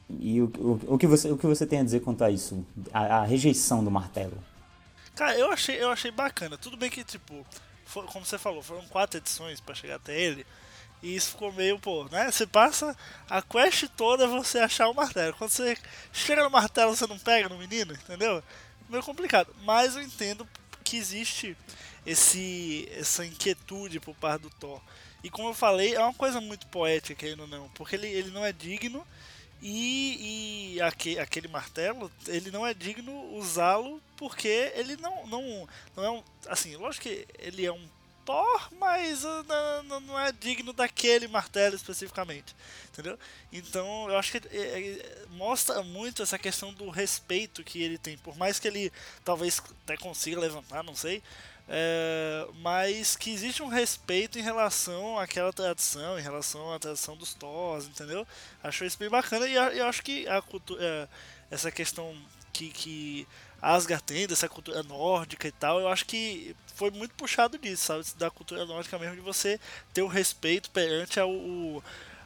E 0.10 0.42
o, 0.42 0.46
o, 0.58 0.94
o, 0.94 0.98
que 0.98 1.08
você, 1.08 1.32
o 1.32 1.38
que 1.38 1.48
você 1.48 1.66
tem 1.66 1.80
a 1.80 1.84
dizer 1.84 2.02
quanto 2.02 2.24
a 2.24 2.30
isso? 2.30 2.66
A, 2.94 3.18
a 3.18 3.24
rejeição 3.24 3.84
do 3.84 3.92
martelo? 3.92 4.38
Cara, 5.16 5.38
eu 5.38 5.52
achei, 5.52 5.82
eu 5.82 5.90
achei 5.90 6.12
bacana. 6.12 6.58
Tudo 6.58 6.78
bem 6.78 6.90
que, 6.90 7.04
tipo, 7.04 7.46
for, 7.86 8.06
como 8.06 8.26
você 8.26 8.38
falou, 8.38 8.62
foram 8.62 8.86
quatro 8.88 9.18
edições 9.18 9.60
para 9.60 9.76
chegar 9.76 9.96
até 9.96 10.20
ele. 10.20 10.46
E 11.04 11.18
isso 11.18 11.32
ficou 11.32 11.52
meio, 11.52 11.78
pô, 11.78 12.06
né? 12.06 12.32
Você 12.32 12.48
passa 12.48 12.96
a 13.30 13.42
quest 13.42 13.90
toda 13.90 14.26
você 14.26 14.60
achar 14.60 14.88
o 14.88 14.94
martelo. 14.94 15.34
Quando 15.34 15.50
você 15.50 15.78
chega 16.14 16.42
no 16.42 16.50
martelo, 16.50 16.96
você 16.96 17.06
não 17.06 17.20
pega 17.20 17.50
no 17.50 17.58
menino, 17.58 17.94
entendeu? 17.94 18.42
Meio 18.88 19.04
complicado. 19.04 19.54
Mas 19.66 19.98
eu 19.98 20.02
entendo 20.02 20.48
que 20.82 20.96
existe 20.96 21.58
esse 22.06 22.90
essa 22.98 23.26
inquietude 23.26 24.00
por 24.00 24.16
parte 24.16 24.44
do 24.44 24.50
Thor. 24.50 24.82
E 25.22 25.30
como 25.30 25.50
eu 25.50 25.54
falei, 25.54 25.94
é 25.94 26.00
uma 26.00 26.14
coisa 26.14 26.40
muito 26.40 26.68
poética 26.68 27.26
aí 27.26 27.36
não, 27.36 27.70
porque 27.76 27.98
ele, 27.98 28.08
ele 28.08 28.32
não 28.32 28.46
é 28.46 28.54
digno 28.54 29.06
e, 29.62 30.76
e 30.76 30.82
aquele, 30.82 31.20
aquele 31.20 31.48
martelo, 31.48 32.12
ele 32.28 32.52
não 32.52 32.68
é 32.68 32.74
digno 32.74 33.14
usá-lo 33.34 34.02
porque 34.18 34.72
ele 34.76 34.98
não, 34.98 35.28
não, 35.28 35.68
não 35.96 36.04
é 36.04 36.12
um. 36.12 36.24
Assim, 36.48 36.76
lógico 36.76 37.04
que 37.04 37.26
ele 37.40 37.66
é 37.66 37.72
um 37.72 37.88
Thor, 38.26 38.70
mas 38.80 39.24
uh, 39.24 39.46
não, 39.86 40.00
não, 40.00 40.20
é 40.20 40.32
digno 40.32 40.74
daquele 40.74 41.28
martelo 41.28 41.76
especificamente, 41.76 42.56
entendeu? 42.92 43.18
Então 43.52 44.10
eu 44.10 44.18
acho 44.18 44.32
que 44.32 44.48
é, 44.50 44.60
é, 44.60 45.26
mostra 45.32 45.84
muito 45.84 46.24
essa 46.24 46.38
questão 46.40 46.74
do 46.74 46.90
respeito 46.90 47.64
que 47.64 47.82
ele 47.82 47.98
tem, 47.98 48.18
por 48.18 48.38
mais 48.38 48.60
que 48.60 48.68
ele 48.68 48.92
talvez 49.24 49.62
até 49.84 49.98
consiga 49.98 50.40
levantar, 50.40 50.84
não 50.84 50.96
sei, 50.96 51.22
é, 51.68 52.48
mas 52.62 53.16
que 53.16 53.32
existe 53.32 53.64
um 53.64 53.68
respeito 53.68 54.38
em 54.38 54.42
relação 54.42 55.18
àquela 55.18 55.52
tradição, 55.54 56.20
em 56.20 56.22
relação 56.22 56.74
à 56.74 56.80
tradição 56.80 57.16
dos 57.16 57.34
Thors, 57.34 57.86
entendeu? 57.86 58.28
Acho 58.64 58.86
isso 58.86 58.98
bem 58.98 59.10
bacana 59.10 59.48
e 59.48 59.56
eu 59.56 59.86
acho 59.86 60.02
que 60.02 60.28
a 60.28 60.42
cultura, 60.42 61.10
essa 61.50 61.72
questão 61.72 62.16
que, 62.54 62.70
que 62.70 63.28
Asgard 63.62 64.04
tem, 64.04 64.28
dessa 64.28 64.48
cultura 64.48 64.84
nórdica 64.84 65.48
e 65.48 65.52
tal, 65.52 65.80
eu 65.80 65.88
acho 65.88 66.06
que 66.06 66.56
foi 66.76 66.92
muito 66.92 67.14
puxado 67.16 67.58
disso, 67.58 67.86
sabe? 67.86 68.06
Da 68.18 68.30
cultura 68.30 68.66
nórdica 68.66 68.98
mesmo, 69.00 69.16
de 69.16 69.22
você 69.22 69.60
ter 69.94 70.02
o 70.02 70.08
respeito 70.08 70.70
perante 70.72 71.20
ao, 71.20 71.30
o, 71.30 71.84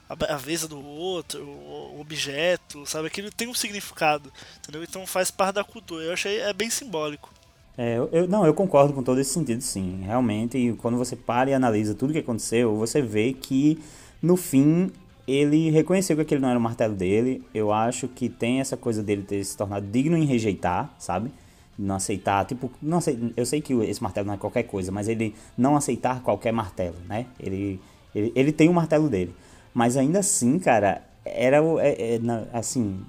a, 0.10 0.34
a 0.34 0.38
veza 0.38 0.68
do 0.68 0.84
outro, 0.84 1.44
o, 1.44 1.98
o 1.98 2.02
objeto, 2.02 2.86
sabe? 2.86 3.08
Aquilo 3.08 3.32
tem 3.32 3.48
um 3.48 3.54
significado, 3.54 4.32
entendeu? 4.58 4.84
Então 4.84 5.06
faz 5.08 5.32
parte 5.32 5.56
da 5.56 5.64
cultura. 5.64 6.04
Eu 6.04 6.14
achei 6.14 6.40
é 6.40 6.54
bem 6.54 6.70
simbólico. 6.70 7.32
É, 7.78 7.98
eu, 8.12 8.28
não, 8.28 8.44
eu 8.44 8.56
concordo 8.56 8.92
com 8.92 9.04
todo 9.04 9.22
esse 9.22 9.32
sentido, 9.32 9.62
sim. 9.62 10.02
Realmente, 10.04 10.76
quando 10.80 10.98
você 10.98 11.16
para 11.16 11.52
e 11.52 11.54
analisa 11.54 11.94
tudo 11.94 12.12
que 12.12 12.20
aconteceu, 12.20 12.76
você 12.76 13.04
vê 13.04 13.34
que, 13.34 13.80
no 14.20 14.36
fim, 14.36 14.92
ele 15.28 15.70
reconheceu 15.70 16.16
que 16.16 16.22
aquele 16.22 16.40
não 16.42 16.50
era 16.50 16.58
o 16.58 16.62
martelo 16.62 16.96
dele. 16.96 17.44
Eu 17.54 17.74
acho 17.74 18.08
que 18.08 18.30
tem 18.30 18.62
essa 18.62 18.78
coisa 18.78 19.04
dele 19.04 19.24
ter 19.24 19.44
se 19.44 19.58
tornado 19.58 19.86
digno 19.86 20.16
em 20.16 20.26
rejeitar, 20.26 20.94
sabe? 20.98 21.32
Não 21.78 21.96
aceitar, 21.96 22.46
tipo, 22.46 22.72
não 22.82 23.02
sei, 23.02 23.34
eu 23.36 23.46
sei 23.46 23.62
que 23.62 23.74
esse 23.74 24.02
martelo 24.02 24.26
não 24.26 24.34
é 24.34 24.38
qualquer 24.38 24.64
coisa, 24.64 24.92
mas 24.92 25.08
ele 25.08 25.36
não 25.56 25.76
aceitar 25.76 26.22
qualquer 26.22 26.52
martelo, 26.52 26.96
né? 27.08 27.28
Ele, 27.40 27.80
ele, 28.16 28.32
ele 28.36 28.52
tem 28.52 28.70
o 28.70 28.74
martelo 28.74 29.10
dele. 29.10 29.36
Mas 29.74 29.96
ainda 29.96 30.20
assim, 30.20 30.58
cara, 30.58 31.04
era 31.24 31.62
o, 31.62 31.80
é, 31.80 31.90
é, 31.90 32.20
assim, 32.52 33.06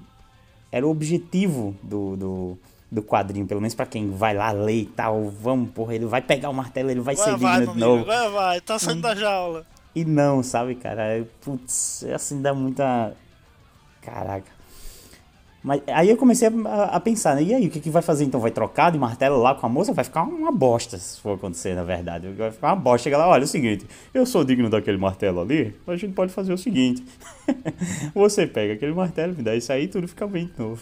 era 0.71 0.85
o 0.85 0.91
objetivo 0.91 1.75
do, 1.81 2.15
do, 2.15 2.57
do 2.91 3.01
quadrinho, 3.01 3.47
pelo 3.47 3.61
menos 3.61 3.73
para 3.73 3.87
quem 3.87 4.11
vai 4.11 4.35
lá 4.35 4.51
ler 4.51 4.81
e 4.81 4.85
tal. 4.85 5.31
Vamos, 5.31 5.71
porra, 5.71 5.95
ele 5.95 6.05
vai 6.05 6.21
pegar 6.21 6.49
o 6.49 6.53
martelo, 6.53 6.91
ele 6.91 6.99
vai, 6.99 7.15
vai 7.15 7.25
ser 7.25 7.37
vai, 7.37 7.59
digno 7.59 7.73
de 7.73 7.79
novo. 7.79 8.05
Vai, 8.05 8.29
vai, 8.29 8.61
tá 8.61 8.77
saindo 8.77 8.99
hum. 8.99 9.01
da 9.01 9.15
jaula. 9.15 9.65
E 9.95 10.05
não, 10.05 10.43
sabe, 10.43 10.75
cara? 10.75 11.25
Putz, 11.41 12.03
assim 12.13 12.41
dá 12.41 12.53
muita. 12.53 13.13
Caraca. 14.01 14.59
Mas 15.61 15.81
aí 15.87 16.09
eu 16.09 16.15
comecei 16.15 16.47
a, 16.47 16.83
a, 16.85 16.99
pensar, 17.01 17.35
né? 17.35 17.43
E 17.43 17.53
aí, 17.53 17.67
o 17.67 17.69
que, 17.69 17.81
que 17.81 17.89
vai 17.89 18.01
fazer 18.01 18.23
então? 18.23 18.39
Vai 18.39 18.51
trocar 18.51 18.91
de 18.91 18.97
martelo 18.97 19.37
lá 19.37 19.53
com 19.53 19.65
a 19.65 19.69
moça? 19.69 19.91
Vai 19.91 20.05
ficar 20.05 20.23
uma 20.23 20.51
bosta 20.51 20.97
se 20.97 21.19
for 21.19 21.35
acontecer, 21.35 21.75
na 21.75 21.83
verdade. 21.83 22.29
Vai 22.29 22.49
ficar 22.49 22.67
uma 22.67 22.75
bosta. 22.77 23.03
Chega 23.03 23.17
lá, 23.17 23.27
olha, 23.27 23.41
é 23.41 23.43
o 23.43 23.47
seguinte, 23.47 23.85
eu 24.13 24.25
sou 24.25 24.43
digno 24.45 24.69
daquele 24.69 24.97
martelo 24.97 25.41
ali, 25.41 25.75
a 25.85 25.95
gente 25.97 26.13
pode 26.13 26.31
fazer 26.31 26.53
o 26.53 26.57
seguinte. 26.57 27.03
Você 28.15 28.47
pega 28.47 28.73
aquele 28.73 28.93
martelo, 28.93 29.35
me 29.35 29.43
dá 29.43 29.53
isso 29.53 29.71
aí 29.73 29.87
tudo 29.87 30.07
fica 30.07 30.25
bem 30.25 30.45
de 30.45 30.53
novo. 30.57 30.81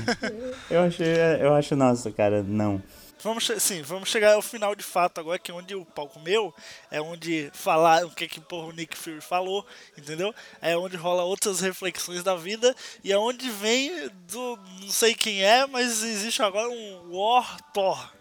eu 0.70 0.80
achei, 0.82 1.06
eu 1.40 1.54
acho, 1.54 1.74
nossa, 1.74 2.10
cara, 2.10 2.42
não. 2.42 2.82
Vamos, 3.22 3.50
sim, 3.58 3.80
vamos 3.82 4.08
chegar 4.08 4.34
ao 4.34 4.42
final 4.42 4.74
de 4.74 4.82
fato 4.82 5.18
agora, 5.18 5.38
que 5.38 5.50
é 5.50 5.54
onde 5.54 5.74
o 5.74 5.84
palco 5.84 6.20
meu, 6.20 6.54
é 6.90 7.00
onde 7.00 7.50
falar 7.54 8.04
o 8.04 8.10
que, 8.10 8.28
que 8.28 8.40
porra, 8.40 8.68
o 8.68 8.72
Nick 8.72 8.96
Fury 8.96 9.20
falou, 9.20 9.64
entendeu? 9.96 10.34
É 10.60 10.76
onde 10.76 10.96
rola 10.96 11.22
outras 11.22 11.60
reflexões 11.60 12.22
da 12.22 12.36
vida 12.36 12.74
e 13.02 13.12
é 13.12 13.18
onde 13.18 13.48
vem 13.48 14.08
do. 14.28 14.58
não 14.80 14.88
sei 14.90 15.14
quem 15.14 15.42
é, 15.42 15.66
mas 15.66 16.02
existe 16.02 16.42
agora 16.42 16.68
um 16.68 17.16
War 17.16 17.58
Thor. 17.72 18.12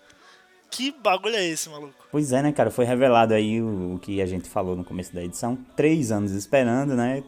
Que 0.72 0.92
bagulho 0.92 1.36
é 1.36 1.46
esse, 1.46 1.70
maluco? 1.70 1.94
Pois 2.12 2.32
é, 2.32 2.42
né, 2.42 2.52
cara? 2.52 2.72
Foi 2.72 2.84
revelado 2.84 3.34
aí 3.34 3.62
o, 3.62 3.96
o 3.96 4.00
que 4.00 4.22
a 4.22 4.26
gente 4.26 4.50
falou 4.50 4.76
no 4.76 4.84
começo 4.84 5.14
da 5.14 5.24
edição. 5.24 5.56
Três 5.76 6.12
anos 6.12 6.32
esperando, 6.32 6.96
né? 6.96 7.24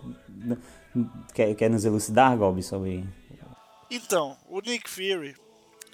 Quer, 1.34 1.54
quer 1.54 1.70
nos 1.70 1.86
elucidar, 1.86 2.36
Gob, 2.38 2.64
sobre. 2.64 3.06
Então, 3.92 4.36
o 4.50 4.62
Nick 4.62 4.90
Fury, 4.90 5.36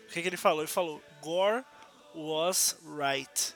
o 0.07 0.13
que, 0.13 0.21
que 0.21 0.27
ele 0.29 0.37
falou? 0.37 0.61
Ele 0.61 0.67
falou: 0.67 1.01
Gore 1.21 1.63
was 2.13 2.77
right. 2.83 3.53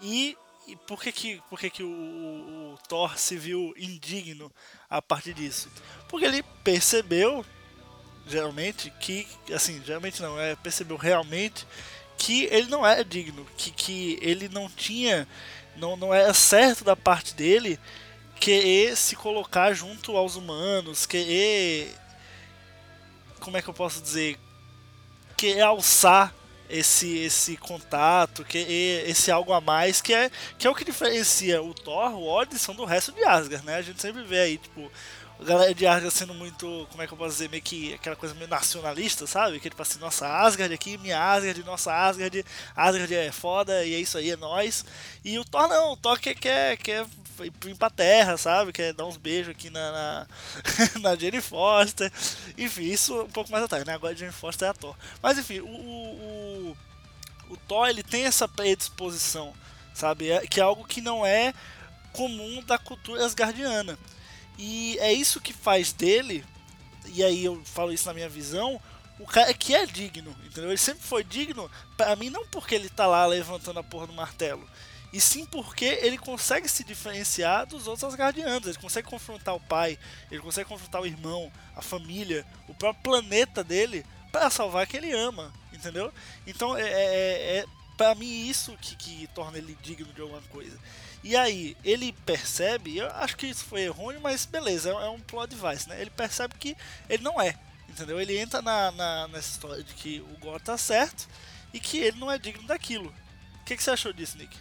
E, 0.00 0.36
e 0.66 0.76
por 0.76 1.02
que, 1.02 1.12
que, 1.12 1.42
por 1.48 1.58
que, 1.58 1.70
que 1.70 1.82
o, 1.82 1.88
o, 1.88 2.74
o 2.74 2.78
Thor 2.88 3.18
se 3.18 3.36
viu 3.36 3.74
indigno 3.76 4.50
a 4.88 5.00
partir 5.00 5.34
disso? 5.34 5.70
Porque 6.08 6.24
ele 6.26 6.42
percebeu, 6.62 7.44
geralmente, 8.26 8.92
que. 9.00 9.26
Assim, 9.54 9.82
geralmente 9.84 10.20
não, 10.20 10.38
é, 10.40 10.56
percebeu 10.56 10.96
realmente 10.96 11.66
que 12.16 12.44
ele 12.44 12.68
não 12.68 12.86
era 12.86 13.04
digno, 13.04 13.46
que, 13.56 13.70
que 13.70 14.18
ele 14.20 14.48
não 14.48 14.68
tinha. 14.68 15.28
Não, 15.76 15.96
não 15.96 16.14
era 16.14 16.32
certo 16.32 16.84
da 16.84 16.94
parte 16.94 17.34
dele 17.34 17.78
querer 18.38 18.96
se 18.96 19.16
colocar 19.16 19.72
junto 19.72 20.16
aos 20.16 20.36
humanos, 20.36 21.06
querer. 21.06 21.94
Como 23.40 23.56
é 23.56 23.62
que 23.62 23.68
eu 23.68 23.74
posso 23.74 24.00
dizer? 24.00 24.38
Querer 25.36 25.62
alçar 25.62 26.34
esse 26.68 27.18
esse 27.18 27.56
contato, 27.56 28.44
que 28.44 28.58
esse 28.58 29.30
algo 29.30 29.52
a 29.52 29.60
mais 29.60 30.00
que 30.00 30.14
é 30.14 30.30
que 30.58 30.66
é 30.66 30.70
o 30.70 30.74
que 30.74 30.84
diferencia 30.84 31.62
o 31.62 31.74
Thor, 31.74 32.12
o 32.14 32.28
Odin 32.28 32.56
do 32.74 32.84
resto 32.84 33.12
de 33.12 33.24
Asgard, 33.24 33.64
né? 33.66 33.76
A 33.76 33.82
gente 33.82 34.00
sempre 34.00 34.22
vê 34.24 34.40
aí, 34.40 34.58
tipo, 34.58 34.90
a 35.40 35.44
galera 35.44 35.74
de 35.74 35.86
Asgard 35.86 36.14
sendo 36.14 36.34
muito, 36.34 36.86
como 36.90 37.02
é 37.02 37.06
que 37.06 37.12
eu 37.12 37.18
posso 37.18 37.32
dizer, 37.32 37.50
meio 37.50 37.62
que 37.62 37.94
aquela 37.94 38.16
coisa 38.16 38.34
meio 38.34 38.48
nacionalista, 38.48 39.26
sabe? 39.26 39.58
Que 39.60 39.68
tipo 39.68 39.82
assim, 39.82 39.98
nossa 39.98 40.26
Asgard 40.26 40.72
aqui, 40.72 40.96
minha 40.98 41.20
Asgard, 41.20 41.62
nossa 41.64 41.92
Asgard, 41.92 42.44
Asgard 42.74 43.14
é 43.14 43.32
foda 43.32 43.84
e 43.84 43.94
é 43.94 44.00
isso 44.00 44.16
aí, 44.16 44.30
é 44.30 44.36
nós. 44.36 44.84
E 45.24 45.38
o 45.38 45.44
Thor 45.44 45.68
não, 45.68 45.92
o 45.92 45.96
Thor 45.96 46.18
quer, 46.18 46.34
quer, 46.34 46.76
quer 46.76 47.06
ir 47.42 47.74
pra 47.74 47.90
terra, 47.90 48.36
sabe? 48.36 48.72
Quer 48.72 48.92
dar 48.92 49.06
uns 49.06 49.16
beijos 49.16 49.50
aqui 49.50 49.70
na, 49.70 49.92
na, 49.92 50.26
na 51.00 51.16
Jane 51.16 51.40
Foster. 51.40 52.12
Enfim, 52.56 52.84
isso 52.84 53.22
um 53.22 53.30
pouco 53.30 53.50
mais 53.50 53.64
atrás, 53.64 53.84
né? 53.84 53.94
Agora 53.94 54.12
a 54.12 54.16
Jane 54.16 54.32
Foster 54.32 54.68
é 54.68 54.70
a 54.70 54.74
Thor. 54.74 54.94
Mas 55.20 55.38
enfim, 55.38 55.60
o, 55.60 55.66
o, 55.66 56.53
o 57.54 57.56
Thor 57.68 57.88
ele 57.88 58.02
tem 58.02 58.24
essa 58.24 58.46
predisposição, 58.46 59.54
sabe? 59.94 60.30
É, 60.30 60.46
que 60.46 60.60
é 60.60 60.62
algo 60.62 60.84
que 60.84 61.00
não 61.00 61.24
é 61.24 61.54
comum 62.12 62.62
da 62.62 62.78
cultura 62.78 63.24
asgardiana. 63.24 63.98
E 64.58 64.98
é 65.00 65.12
isso 65.12 65.40
que 65.40 65.52
faz 65.52 65.92
dele, 65.92 66.44
e 67.06 67.24
aí 67.24 67.44
eu 67.44 67.60
falo 67.64 67.92
isso 67.92 68.06
na 68.06 68.14
minha 68.14 68.28
visão, 68.28 68.80
o 69.18 69.26
cara 69.26 69.52
que 69.54 69.74
é 69.74 69.86
digno, 69.86 70.34
entendeu? 70.44 70.70
Ele 70.70 70.78
sempre 70.78 71.02
foi 71.02 71.24
digno, 71.24 71.70
para 71.96 72.14
mim 72.16 72.30
não 72.30 72.46
porque 72.46 72.74
ele 72.74 72.88
tá 72.88 73.06
lá 73.06 73.26
levantando 73.26 73.78
a 73.78 73.82
porra 73.82 74.06
do 74.06 74.12
martelo, 74.12 74.68
e 75.12 75.20
sim 75.20 75.46
porque 75.46 75.84
ele 76.02 76.18
consegue 76.18 76.68
se 76.68 76.82
diferenciar 76.82 77.66
dos 77.66 77.86
outros 77.86 78.02
Asgardianos. 78.02 78.66
Ele 78.66 78.78
consegue 78.78 79.08
confrontar 79.08 79.54
o 79.54 79.60
pai, 79.60 79.96
ele 80.28 80.40
consegue 80.40 80.68
confrontar 80.68 81.00
o 81.00 81.06
irmão, 81.06 81.52
a 81.76 81.80
família, 81.80 82.44
o 82.66 82.74
próprio 82.74 83.02
planeta 83.04 83.62
dele 83.62 84.04
para 84.32 84.50
salvar 84.50 84.88
quem 84.88 84.98
ele 84.98 85.12
ama, 85.12 85.52
entendeu? 85.84 86.12
Então 86.46 86.76
é, 86.76 86.82
é, 86.82 87.58
é 87.58 87.64
para 87.96 88.14
mim 88.14 88.48
isso 88.48 88.76
que, 88.80 88.96
que 88.96 89.26
torna 89.34 89.58
ele 89.58 89.76
digno 89.82 90.12
de 90.12 90.20
alguma 90.20 90.42
coisa. 90.42 90.76
E 91.22 91.36
aí, 91.36 91.74
ele 91.82 92.12
percebe, 92.26 92.98
eu 92.98 93.08
acho 93.12 93.36
que 93.36 93.46
isso 93.46 93.64
foi 93.64 93.82
errôneo, 93.82 94.20
mas 94.20 94.44
beleza, 94.44 94.90
é 94.90 95.08
um 95.08 95.20
plot 95.20 95.54
device, 95.54 95.88
né? 95.88 95.98
Ele 96.00 96.10
percebe 96.10 96.54
que 96.58 96.76
ele 97.08 97.22
não 97.22 97.40
é, 97.40 97.54
entendeu? 97.88 98.20
Ele 98.20 98.36
entra 98.36 98.60
na, 98.60 98.90
na 98.90 99.28
nessa 99.28 99.52
história 99.52 99.82
de 99.82 99.94
que 99.94 100.20
o 100.20 100.38
Gore 100.38 100.62
tá 100.62 100.76
certo 100.76 101.26
e 101.72 101.80
que 101.80 101.98
ele 101.98 102.18
não 102.18 102.30
é 102.30 102.38
digno 102.38 102.66
daquilo. 102.66 103.12
O 103.60 103.64
que, 103.64 103.74
que 103.74 103.82
você 103.82 103.90
achou 103.90 104.12
disso, 104.12 104.36
Nick? 104.36 104.54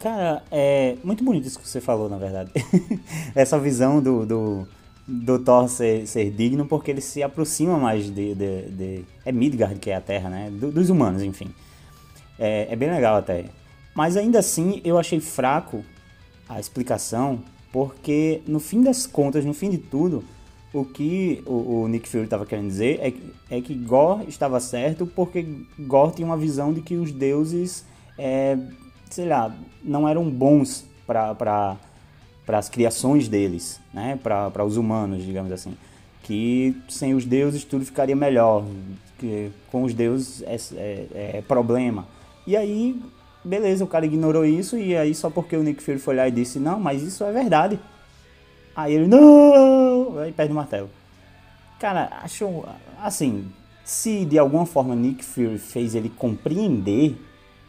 Cara, 0.00 0.42
é 0.50 0.96
muito 1.04 1.22
bonito 1.22 1.46
isso 1.46 1.58
que 1.58 1.68
você 1.68 1.80
falou, 1.80 2.08
na 2.08 2.16
verdade. 2.16 2.50
Essa 3.34 3.58
visão 3.58 4.02
do, 4.02 4.24
do, 4.24 4.68
do 5.06 5.38
Thor 5.38 5.68
ser, 5.68 6.06
ser, 6.06 6.30
digno, 6.30 6.66
porque 6.66 6.90
ele 6.90 7.00
se 7.00 7.22
aproxima 7.22 7.78
mais 7.78 8.06
de. 8.06 8.34
de, 8.34 8.62
de 8.70 9.04
é 9.24 9.32
Midgard 9.32 9.78
que 9.78 9.90
é 9.90 9.96
a 9.96 10.00
Terra, 10.00 10.28
né? 10.28 10.50
Do, 10.50 10.72
dos 10.72 10.90
humanos, 10.90 11.22
enfim. 11.22 11.54
É, 12.38 12.66
é 12.70 12.76
bem 12.76 12.90
legal 12.90 13.16
até. 13.16 13.46
Mas 13.94 14.16
ainda 14.16 14.38
assim, 14.38 14.80
eu 14.84 14.98
achei 14.98 15.20
fraco 15.20 15.84
a 16.48 16.60
explicação, 16.60 17.40
porque 17.72 18.42
no 18.46 18.60
fim 18.60 18.82
das 18.82 19.06
contas, 19.06 19.44
no 19.44 19.54
fim 19.54 19.70
de 19.70 19.78
tudo, 19.78 20.22
o 20.72 20.84
que 20.84 21.42
o, 21.46 21.82
o 21.82 21.88
Nick 21.88 22.08
Fury 22.08 22.24
estava 22.24 22.44
querendo 22.44 22.68
dizer 22.68 22.98
é 23.00 23.10
que, 23.10 23.32
é 23.50 23.60
que 23.60 23.74
Gore 23.74 24.28
estava 24.28 24.60
certo 24.60 25.06
porque 25.06 25.46
Gore 25.78 26.14
tinha 26.14 26.26
uma 26.26 26.36
visão 26.36 26.72
de 26.72 26.82
que 26.82 26.96
os 26.96 27.12
deuses, 27.12 27.84
é, 28.18 28.58
sei 29.08 29.26
lá, 29.26 29.54
não 29.82 30.06
eram 30.06 30.28
bons 30.28 30.84
para 31.06 31.78
as 32.46 32.68
criações 32.68 33.28
deles, 33.28 33.80
né? 33.92 34.18
para 34.22 34.64
os 34.64 34.76
humanos, 34.76 35.24
digamos 35.24 35.52
assim. 35.52 35.76
Que 36.22 36.76
sem 36.88 37.14
os 37.14 37.24
deuses 37.24 37.64
tudo 37.64 37.84
ficaria 37.84 38.16
melhor, 38.16 38.64
que 39.18 39.50
com 39.70 39.84
os 39.84 39.94
deuses 39.94 40.42
é, 40.42 40.56
é, 40.76 41.30
é 41.38 41.42
problema. 41.46 42.06
E 42.46 42.56
aí 42.56 43.00
Beleza, 43.46 43.84
o 43.84 43.86
cara 43.86 44.04
ignorou 44.04 44.44
isso 44.44 44.76
e 44.76 44.96
aí 44.96 45.14
só 45.14 45.30
porque 45.30 45.56
o 45.56 45.62
Nick 45.62 45.80
Fury 45.80 46.00
foi 46.00 46.16
lá 46.16 46.26
e 46.26 46.32
disse, 46.32 46.58
não, 46.58 46.80
mas 46.80 47.00
isso 47.00 47.22
é 47.22 47.30
verdade. 47.30 47.78
Aí 48.74 48.92
ele, 48.92 49.06
não! 49.06 50.18
Aí 50.18 50.32
perde 50.32 50.52
o 50.52 50.56
martelo. 50.56 50.90
Cara, 51.78 52.10
acho, 52.24 52.64
assim, 53.00 53.46
se 53.84 54.24
de 54.24 54.36
alguma 54.36 54.66
forma 54.66 54.96
Nick 54.96 55.24
Fury 55.24 55.58
fez 55.58 55.94
ele 55.94 56.10
compreender 56.10 57.16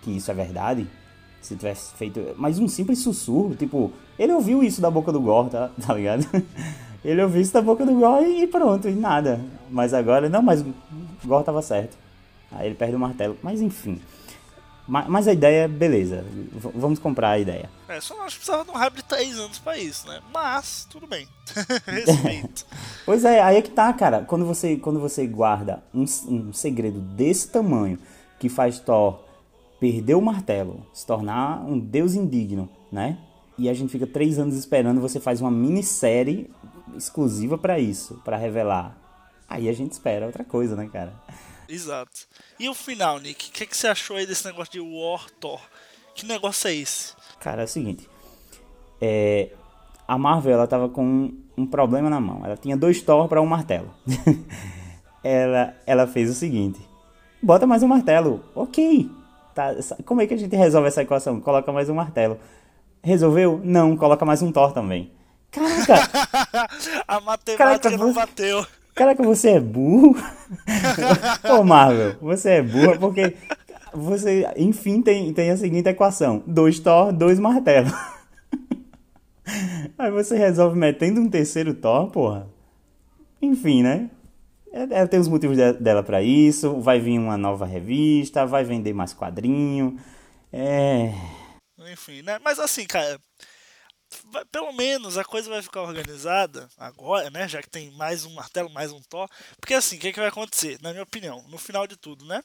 que 0.02 0.18
isso 0.18 0.32
é 0.32 0.34
verdade, 0.34 0.88
se 1.44 1.56
tivesse 1.56 1.94
feito 1.94 2.34
mais 2.38 2.58
um 2.58 2.68
simples 2.68 2.98
sussurro, 2.98 3.56
tipo, 3.56 3.94
ele 4.18 4.34
ouviu 4.34 4.64
isso 4.64 4.82
da 4.82 4.90
boca 4.90 5.12
do 5.12 5.22
Gore, 5.22 5.50
tá, 5.50 5.70
tá 5.86 5.94
ligado? 5.94 6.26
ele 7.04 7.22
ouviu 7.22 7.42
isso 7.42 7.54
da 7.54 7.62
boca 7.62 7.86
do 7.86 7.94
Gore 7.94 8.44
e 8.44 8.48
pronto, 8.48 8.88
e 8.88 8.94
nada. 8.94 9.40
Mas 9.70 9.94
agora, 9.94 10.30
não, 10.30 10.42
mas 10.42 10.62
o 10.62 10.74
Gore 11.26 11.44
tava 11.44 11.62
certo. 11.62 11.98
Aí 12.52 12.68
ele 12.68 12.76
perde 12.76 12.96
o 12.96 13.00
martelo. 13.00 13.38
Mas 13.42 13.62
enfim. 13.62 14.02
Mas 14.88 15.28
a 15.28 15.34
ideia, 15.34 15.68
beleza. 15.68 16.24
V 16.32 16.72
vamos 16.74 16.98
comprar 16.98 17.32
a 17.32 17.40
ideia. 17.40 17.70
É, 17.90 18.00
só 18.00 18.16
que 18.16 18.22
precisava 18.22 18.64
de 18.64 18.72
um 18.72 18.74
hype 18.74 18.96
de 18.96 19.04
3 19.04 19.38
anos 19.38 19.60
pra 19.60 19.78
isso, 19.78 20.08
né? 20.08 20.22
Mas, 20.34 20.88
tudo 20.90 21.06
bem. 21.06 21.28
Respeito. 21.86 22.66
pois 23.06 23.26
é, 23.26 23.42
aí 23.42 23.58
é 23.58 23.62
que 23.62 23.72
tá, 23.72 23.92
cara. 23.92 24.24
Quando 24.24 24.46
você, 24.46 24.78
quando 24.78 25.00
você 25.00 25.28
guarda 25.28 25.84
um, 25.94 26.06
um 26.30 26.54
segredo 26.54 27.02
desse 27.02 27.50
tamanho 27.50 28.00
que 28.40 28.48
faz 28.48 28.80
Thor 28.80 29.20
perder 29.78 30.16
o 30.16 30.22
martelo, 30.22 30.86
se 30.94 31.06
tornar 31.06 31.60
um 31.66 31.78
deus 31.78 32.16
indigno, 32.16 32.70
né? 32.90 33.18
E 33.58 33.68
a 33.70 33.74
gente 33.74 33.92
fica 33.92 34.06
três 34.06 34.38
anos 34.38 34.56
esperando, 34.56 35.02
você 35.02 35.20
faz 35.20 35.42
uma 35.42 35.50
minissérie 35.50 36.50
exclusiva 36.96 37.58
para 37.58 37.80
isso, 37.80 38.22
para 38.24 38.38
revelar. 38.38 38.96
Aí 39.50 39.68
a 39.68 39.74
gente 39.74 39.94
espera 39.94 40.26
outra 40.26 40.44
coisa, 40.44 40.76
né, 40.76 40.90
cara? 40.92 41.14
Exato. 41.68 42.28
E 42.60 42.70
o 42.70 42.74
final, 42.74 43.20
Nick? 43.20 43.50
O 43.50 43.52
que, 43.52 43.66
que 43.66 43.76
você 43.76 43.88
achou 43.88 44.18
aí 44.18 44.26
desse 44.26 44.46
negócio 44.46 44.72
de 44.72 44.80
War 44.80 45.30
Thor? 45.40 45.60
Que 46.14 46.26
negócio 46.26 46.68
é 46.68 46.76
esse? 46.76 47.14
Cara, 47.40 47.62
é 47.62 47.66
o 47.66 47.68
seguinte. 47.68 48.08
É, 49.02 49.52
a 50.08 50.18
Marvel 50.18 50.54
ela 50.54 50.68
tava 50.68 50.90
com 50.90 51.32
um 51.58 51.66
problema 51.66 52.10
na 52.10 52.20
mão. 52.20 52.46
Ela 52.46 52.58
tinha 52.58 52.78
dois 52.78 53.02
Thor 53.02 53.28
para 53.28 53.42
um 53.42 53.46
martelo. 53.46 53.94
ela, 55.24 55.76
ela 55.86 56.08
fez 56.08 56.30
o 56.30 56.34
seguinte: 56.34 56.80
bota 57.42 57.68
mais 57.68 57.84
um 57.84 57.88
martelo. 57.88 58.44
Ok. 58.56 59.10
Tá, 59.54 59.76
como 60.06 60.22
é 60.22 60.28
que 60.28 60.34
a 60.34 60.38
gente 60.38 60.56
resolve 60.56 60.88
essa 60.88 61.02
equação? 61.02 61.42
Coloca 61.42 61.72
mais 61.72 61.90
um 61.90 61.96
martelo. 61.96 62.40
Resolveu? 63.04 63.62
Não, 63.64 63.96
coloca 63.96 64.26
mais 64.26 64.42
um 64.42 64.52
Thor 64.52 64.74
também. 64.74 65.12
Caraca! 65.52 65.96
a 67.08 67.22
matemática 67.22 67.58
Caraca, 67.58 67.98
não 67.98 68.14
bateu. 68.14 68.66
Caraca, 68.94 69.24
você 69.24 69.52
é 69.52 69.60
burro? 69.60 70.16
Ô 71.50 71.64
Marvel, 71.64 72.16
você 72.22 72.52
é 72.52 72.62
burro 72.62 73.00
porque 73.00 73.36
você, 73.94 74.48
enfim, 74.58 75.02
tem, 75.02 75.32
tem 75.34 75.52
a 75.52 75.58
seguinte 75.58 75.88
equação: 75.88 76.44
dois 76.46 76.80
Thor, 76.80 77.14
dois 77.14 77.40
martelos. 77.40 77.94
Aí 79.98 80.12
você 80.12 80.38
resolve 80.38 80.78
metendo 80.78 81.22
um 81.22 81.30
terceiro 81.30 81.74
Thor, 81.74 82.10
porra. 82.10 82.48
Enfim, 83.42 83.84
né? 83.84 84.10
Ela 84.72 84.94
é, 84.94 85.02
é, 85.02 85.08
tem 85.08 85.20
os 85.20 85.28
motivos 85.28 85.58
dela 85.58 86.04
para 86.04 86.22
isso. 86.22 86.80
Vai 86.82 87.00
vir 87.00 87.18
uma 87.18 87.38
nova 87.38 87.66
revista, 87.66 88.46
vai 88.46 88.64
vender 88.64 88.94
mais 88.94 89.14
quadrinho. 89.14 89.98
É. 90.52 91.14
Enfim, 91.92 92.22
né? 92.22 92.40
Mas 92.40 92.60
assim, 92.60 92.86
cara, 92.86 93.20
pelo 94.52 94.72
menos 94.72 95.18
a 95.18 95.24
coisa 95.24 95.50
vai 95.50 95.62
ficar 95.62 95.82
organizada 95.82 96.70
agora, 96.78 97.30
né? 97.30 97.48
Já 97.48 97.62
que 97.62 97.70
tem 97.70 97.92
mais 97.92 98.26
um 98.26 98.34
martelo, 98.34 98.70
mais 98.70 98.92
um 98.92 99.02
Thor. 99.02 99.30
Porque 99.60 99.74
assim, 99.74 99.98
o 99.98 100.00
que, 100.00 100.14
que 100.14 100.20
vai 100.20 100.30
acontecer? 100.30 100.80
Na 100.82 100.92
minha 100.92 101.04
opinião, 101.04 101.44
no 101.50 101.58
final 101.58 101.86
de 101.88 101.98
tudo, 101.98 102.26
né? 102.26 102.44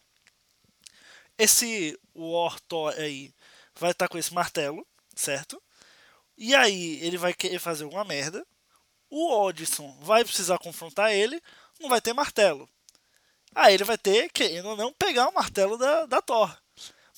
Esse 1.39 1.99
War 2.15 2.61
Thor 2.69 2.95
aí 2.97 3.33
vai 3.75 3.93
estar 3.93 4.07
tá 4.07 4.09
com 4.09 4.19
esse 4.19 4.33
martelo, 4.35 4.87
certo? 5.15 5.63
E 6.37 6.55
aí 6.55 6.99
ele 7.03 7.17
vai 7.17 7.33
querer 7.33 7.59
fazer 7.59 7.85
alguma 7.85 8.05
merda. 8.05 8.47
O 9.09 9.31
Odisson 9.45 9.97
vai 10.01 10.25
precisar 10.25 10.59
confrontar 10.59 11.13
ele, 11.13 11.41
não 11.81 11.89
vai 11.89 12.01
ter 12.01 12.13
martelo. 12.13 12.69
Aí 13.55 13.75
ele 13.75 13.85
vai 13.85 13.99
ter, 13.99 14.31
querendo 14.31 14.71
ou 14.71 14.77
não, 14.77 14.93
pegar 14.93 15.29
o 15.29 15.35
martelo 15.35 15.77
da, 15.77 16.07
da 16.07 16.23
Thor. 16.23 16.57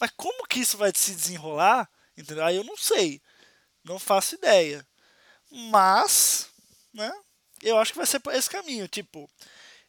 Mas 0.00 0.10
como 0.16 0.46
que 0.46 0.60
isso 0.60 0.76
vai 0.76 0.92
se 0.94 1.14
desenrolar? 1.14 1.88
Entendeu? 2.16 2.44
Aí 2.44 2.56
eu 2.56 2.64
não 2.64 2.76
sei. 2.76 3.20
Não 3.84 3.98
faço 3.98 4.36
ideia. 4.36 4.86
Mas, 5.50 6.48
né? 6.92 7.12
Eu 7.62 7.78
acho 7.78 7.92
que 7.92 7.98
vai 7.98 8.06
ser 8.06 8.20
por 8.20 8.34
esse 8.34 8.50
caminho. 8.50 8.88
Tipo, 8.88 9.28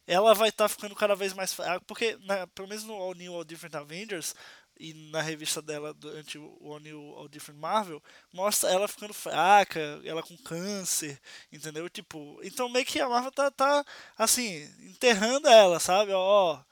ela 0.06 0.34
vai 0.34 0.48
estar 0.50 0.64
tá 0.64 0.68
ficando 0.68 0.94
cada 0.94 1.14
vez 1.14 1.32
mais 1.32 1.52
fraca. 1.52 1.84
Porque, 1.86 2.16
na, 2.22 2.46
pelo 2.48 2.68
menos 2.68 2.84
no 2.84 2.94
All 2.94 3.14
New 3.14 3.34
All 3.34 3.44
Different 3.44 3.74
Avengers 3.74 4.34
e 4.78 4.92
na 5.10 5.22
revista 5.22 5.62
dela 5.62 5.94
durante 5.94 6.38
o 6.38 6.58
All 6.62 6.78
New 6.78 7.00
All 7.14 7.28
Different 7.28 7.58
Marvel, 7.58 8.02
mostra 8.32 8.70
ela 8.70 8.86
ficando 8.86 9.14
fraca, 9.14 9.80
ela 10.04 10.22
com 10.22 10.36
câncer, 10.38 11.20
entendeu? 11.50 11.88
Tipo, 11.88 12.38
então 12.42 12.68
meio 12.68 12.84
que 12.84 13.00
a 13.00 13.08
Marvel 13.08 13.32
tá, 13.32 13.50
tá 13.50 13.84
assim, 14.18 14.64
enterrando 14.80 15.48
ela, 15.48 15.80
sabe? 15.80 16.12
Ó, 16.12 16.62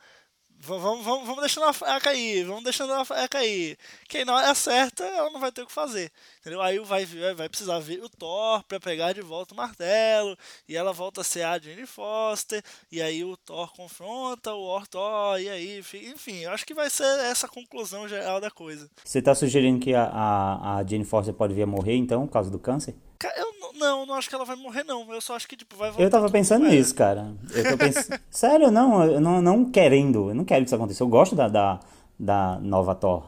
Vamos, 0.67 1.05
vamos, 1.05 1.27
vamos 1.27 1.41
deixando 1.41 1.65
ela 1.65 2.01
cair, 2.01 2.45
vamos 2.45 2.65
deixando 2.65 2.93
ela 2.93 3.29
cair. 3.29 3.77
Quem 4.09 4.25
na 4.25 4.35
hora 4.35 4.55
certa, 4.55 5.05
ela 5.05 5.31
não 5.31 5.39
vai 5.39 5.53
ter 5.53 5.63
o 5.63 5.67
que 5.67 5.73
fazer. 5.73 6.11
Entendeu? 6.41 6.63
Aí 6.63 6.79
vai, 6.79 7.05
vai 7.35 7.49
precisar 7.51 7.79
ver 7.81 8.03
o 8.03 8.09
Thor 8.09 8.63
para 8.65 8.81
pegar 8.81 9.13
de 9.13 9.21
volta 9.21 9.53
o 9.53 9.57
martelo. 9.57 10.37
E 10.67 10.75
ela 10.75 10.93
volta 10.93 11.21
a 11.21 11.25
ser 11.25 11.43
a 11.43 11.59
Jane 11.59 11.87
Foster. 11.87 12.63
E 12.91 13.03
aí 13.03 13.23
o 13.23 13.37
Thor 13.37 13.73
confronta 13.75 14.55
o 14.55 14.87
Thor. 14.87 15.39
E 15.39 15.51
aí, 15.51 15.81
enfim, 15.81 16.39
eu 16.39 16.51
acho 16.51 16.65
que 16.65 16.73
vai 16.73 16.89
ser 16.89 17.05
essa 17.21 17.47
conclusão 17.47 18.09
geral 18.09 18.41
da 18.41 18.51
coisa. 18.51 18.89
Você 19.05 19.21
tá 19.21 19.35
sugerindo 19.35 19.81
que 19.81 19.95
a, 19.95 20.05
a, 20.05 20.79
a 20.79 20.87
Jane 20.87 21.05
Foster 21.05 21.35
pode 21.35 21.53
vir 21.53 21.63
a 21.63 21.67
morrer 21.67 21.97
então, 21.97 22.27
por 22.27 22.33
causa 22.33 22.51
do 22.51 22.59
câncer? 22.59 22.95
Eu 23.37 23.79
não, 23.79 24.07
não 24.07 24.15
acho 24.15 24.29
que 24.29 24.35
ela 24.35 24.45
vai 24.45 24.57
morrer, 24.57 24.85
não. 24.85 25.11
Eu 25.13 25.21
só 25.21 25.37
acho 25.37 25.49
que, 25.49 25.57
tipo, 25.57 25.77
vai 25.77 25.91
voltar. 25.91 26.03
Eu 26.03 26.11
tava 26.11 26.31
pensando 26.31 26.67
nisso, 26.67 26.95
cara. 26.95 27.33
Eu 27.53 27.71
tô 27.71 27.79
pensando. 27.79 28.21
Sério, 28.31 28.71
não, 28.71 29.05
eu 29.05 29.21
não, 29.21 29.41
não 29.41 29.65
querendo. 29.65 30.31
Eu 30.31 30.35
não 30.35 30.45
quero 30.45 30.63
que 30.63 30.69
isso 30.69 30.75
aconteça. 30.75 31.03
Eu 31.03 31.09
gosto 31.09 31.35
da, 31.35 31.49
da, 31.49 31.81
da 32.19 32.59
nova 32.61 32.95
Thor. 32.95 33.25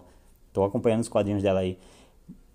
Tô 0.53 0.65
acompanhando 0.65 1.01
os 1.01 1.09
quadrinhos 1.09 1.43
dela 1.43 1.61
aí. 1.61 1.79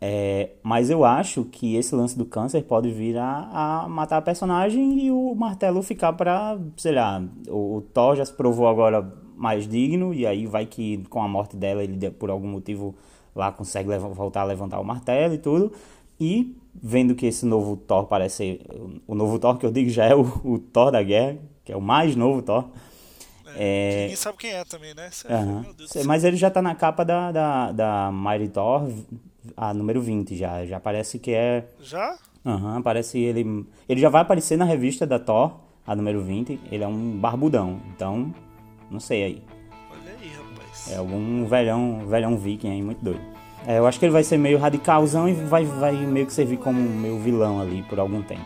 É, 0.03 0.49
mas 0.63 0.89
eu 0.89 1.05
acho 1.05 1.45
que 1.45 1.75
esse 1.75 1.93
lance 1.93 2.17
do 2.17 2.25
câncer 2.25 2.63
pode 2.63 2.91
vir 2.91 3.15
a, 3.17 3.83
a 3.83 3.87
matar 3.87 4.17
a 4.17 4.21
personagem 4.21 4.99
e 4.99 5.11
o 5.11 5.35
martelo 5.35 5.83
ficar 5.83 6.13
pra, 6.13 6.57
sei 6.75 6.93
lá, 6.93 7.23
o, 7.47 7.77
o 7.77 7.81
Thor 7.81 8.15
já 8.15 8.25
se 8.25 8.33
provou 8.33 8.67
agora 8.67 9.07
mais 9.35 9.67
digno, 9.67 10.11
e 10.11 10.25
aí 10.25 10.47
vai 10.47 10.65
que 10.65 11.03
com 11.07 11.21
a 11.21 11.27
morte 11.27 11.55
dela 11.55 11.83
ele 11.83 12.09
por 12.09 12.31
algum 12.31 12.47
motivo 12.47 12.95
lá 13.35 13.51
consegue 13.51 13.95
voltar 13.97 14.41
a 14.41 14.45
levantar 14.45 14.79
o 14.79 14.83
martelo 14.83 15.35
e 15.35 15.37
tudo. 15.37 15.71
E 16.21 16.55
vendo 16.75 17.15
que 17.15 17.25
esse 17.25 17.47
novo 17.47 17.75
Thor 17.75 18.05
parece. 18.05 18.61
O 19.07 19.15
novo 19.15 19.39
Thor 19.39 19.57
que 19.57 19.65
eu 19.65 19.71
digo 19.71 19.89
já 19.89 20.05
é 20.05 20.15
o, 20.15 20.21
o 20.45 20.59
Thor 20.59 20.91
da 20.91 21.01
guerra, 21.01 21.39
que 21.65 21.71
é 21.71 21.75
o 21.75 21.81
mais 21.81 22.15
novo 22.15 22.43
Thor. 22.43 22.69
É, 23.55 23.95
é... 23.95 24.01
Ninguém 24.03 24.15
sabe 24.15 24.37
quem 24.37 24.51
é 24.51 24.63
também, 24.63 24.93
né? 24.93 25.09
Uhum. 25.27 25.65
Mas 26.05 26.23
ele 26.23 26.37
já 26.37 26.51
tá 26.51 26.61
na 26.61 26.75
capa 26.75 27.03
da, 27.03 27.31
da, 27.31 27.71
da 27.71 28.11
Mighty 28.13 28.49
Thor, 28.49 28.87
a 29.57 29.73
número 29.73 29.99
20 29.99 30.35
já. 30.35 30.63
Já 30.63 30.79
parece 30.79 31.17
que 31.17 31.31
é. 31.31 31.67
Já? 31.81 32.15
Aham, 32.45 32.75
uhum, 32.75 32.81
parece 32.83 33.19
ele. 33.19 33.65
Ele 33.89 33.99
já 33.99 34.09
vai 34.09 34.21
aparecer 34.21 34.57
na 34.59 34.65
revista 34.65 35.07
da 35.07 35.17
Thor, 35.17 35.53
a 35.87 35.95
número 35.95 36.21
20. 36.21 36.59
Ele 36.71 36.83
é 36.83 36.87
um 36.87 37.17
barbudão. 37.17 37.81
Então, 37.95 38.31
Não 38.91 38.99
sei 38.99 39.23
aí. 39.23 39.43
Olha 39.91 40.15
aí, 40.21 40.29
rapaz. 40.29 40.91
É 40.91 40.97
algum 40.97 41.45
velhão, 41.45 42.05
velhão 42.05 42.37
viking 42.37 42.69
aí, 42.69 42.81
muito 42.81 43.03
doido. 43.03 43.30
É, 43.67 43.77
eu 43.77 43.85
acho 43.85 43.99
que 43.99 44.05
ele 44.05 44.13
vai 44.13 44.23
ser 44.23 44.37
meio 44.37 44.57
radicalzão 44.57 45.29
e 45.29 45.33
vai, 45.33 45.65
vai 45.65 45.93
meio 45.93 46.25
que 46.25 46.33
servir 46.33 46.57
como 46.57 46.79
meu 46.79 47.19
vilão 47.19 47.59
ali 47.61 47.83
por 47.83 47.99
algum 47.99 48.21
tempo. 48.21 48.45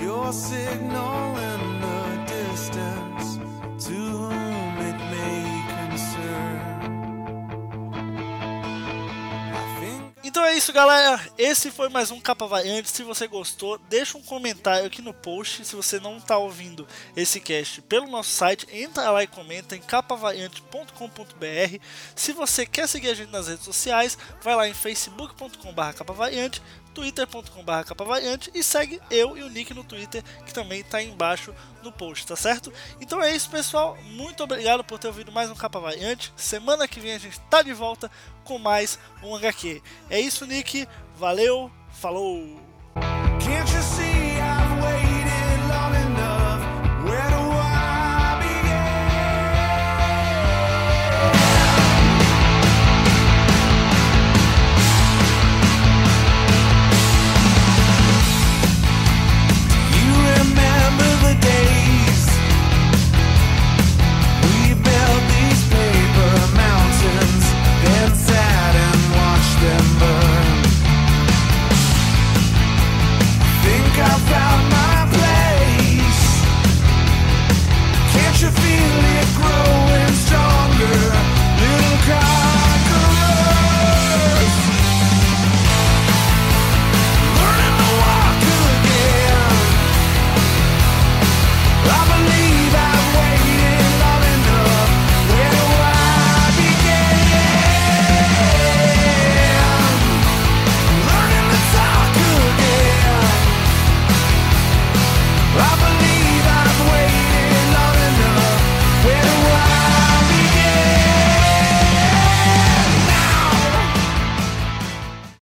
Your 0.00 0.32
signal 0.32 1.27
é 10.48 10.56
isso, 10.56 10.72
galera. 10.72 11.20
Esse 11.36 11.70
foi 11.70 11.90
mais 11.90 12.10
um 12.10 12.18
Capa 12.18 12.46
Variante. 12.46 12.90
Se 12.90 13.02
você 13.02 13.26
gostou, 13.26 13.78
deixa 13.90 14.16
um 14.16 14.22
comentário 14.22 14.86
aqui 14.86 15.02
no 15.02 15.12
post. 15.12 15.62
Se 15.62 15.76
você 15.76 16.00
não 16.00 16.16
está 16.16 16.38
ouvindo 16.38 16.88
esse 17.14 17.38
cast 17.38 17.82
pelo 17.82 18.06
nosso 18.06 18.30
site, 18.30 18.66
entra 18.72 19.10
lá 19.10 19.22
e 19.22 19.26
comenta 19.26 19.76
em 19.76 19.80
capavariante.com.br. 19.80 21.84
Se 22.16 22.32
você 22.32 22.64
quer 22.64 22.88
seguir 22.88 23.10
a 23.10 23.14
gente 23.14 23.30
nas 23.30 23.46
redes 23.46 23.64
sociais, 23.64 24.16
vai 24.42 24.56
lá 24.56 24.66
em 24.66 24.72
facebook.com/capavariante, 24.72 26.62
twitter.com.br 26.98 27.84
capavariante 27.86 28.50
e 28.52 28.60
segue 28.60 29.00
eu 29.08 29.38
e 29.38 29.42
o 29.44 29.48
Nick 29.48 29.72
no 29.72 29.84
Twitter, 29.84 30.20
que 30.44 30.52
também 30.52 30.80
está 30.80 31.00
embaixo 31.00 31.54
no 31.80 31.92
post, 31.92 32.26
tá 32.26 32.34
certo? 32.34 32.72
Então 33.00 33.22
é 33.22 33.34
isso, 33.34 33.48
pessoal. 33.48 33.96
Muito 34.02 34.42
obrigado 34.42 34.82
por 34.82 34.98
ter 34.98 35.06
ouvido 35.06 35.30
mais 35.30 35.48
um 35.48 35.54
Capa 35.54 35.78
Variante. 35.78 36.32
Semana 36.36 36.88
que 36.88 36.98
vem 36.98 37.14
a 37.14 37.18
gente 37.18 37.38
está 37.38 37.62
de 37.62 37.72
volta 37.72 38.10
com 38.42 38.58
mais 38.58 38.98
um 39.22 39.36
HQ. 39.36 39.80
É 40.10 40.18
isso, 40.18 40.44
Nick. 40.44 40.88
Valeu, 41.16 41.70
falou! 41.92 42.60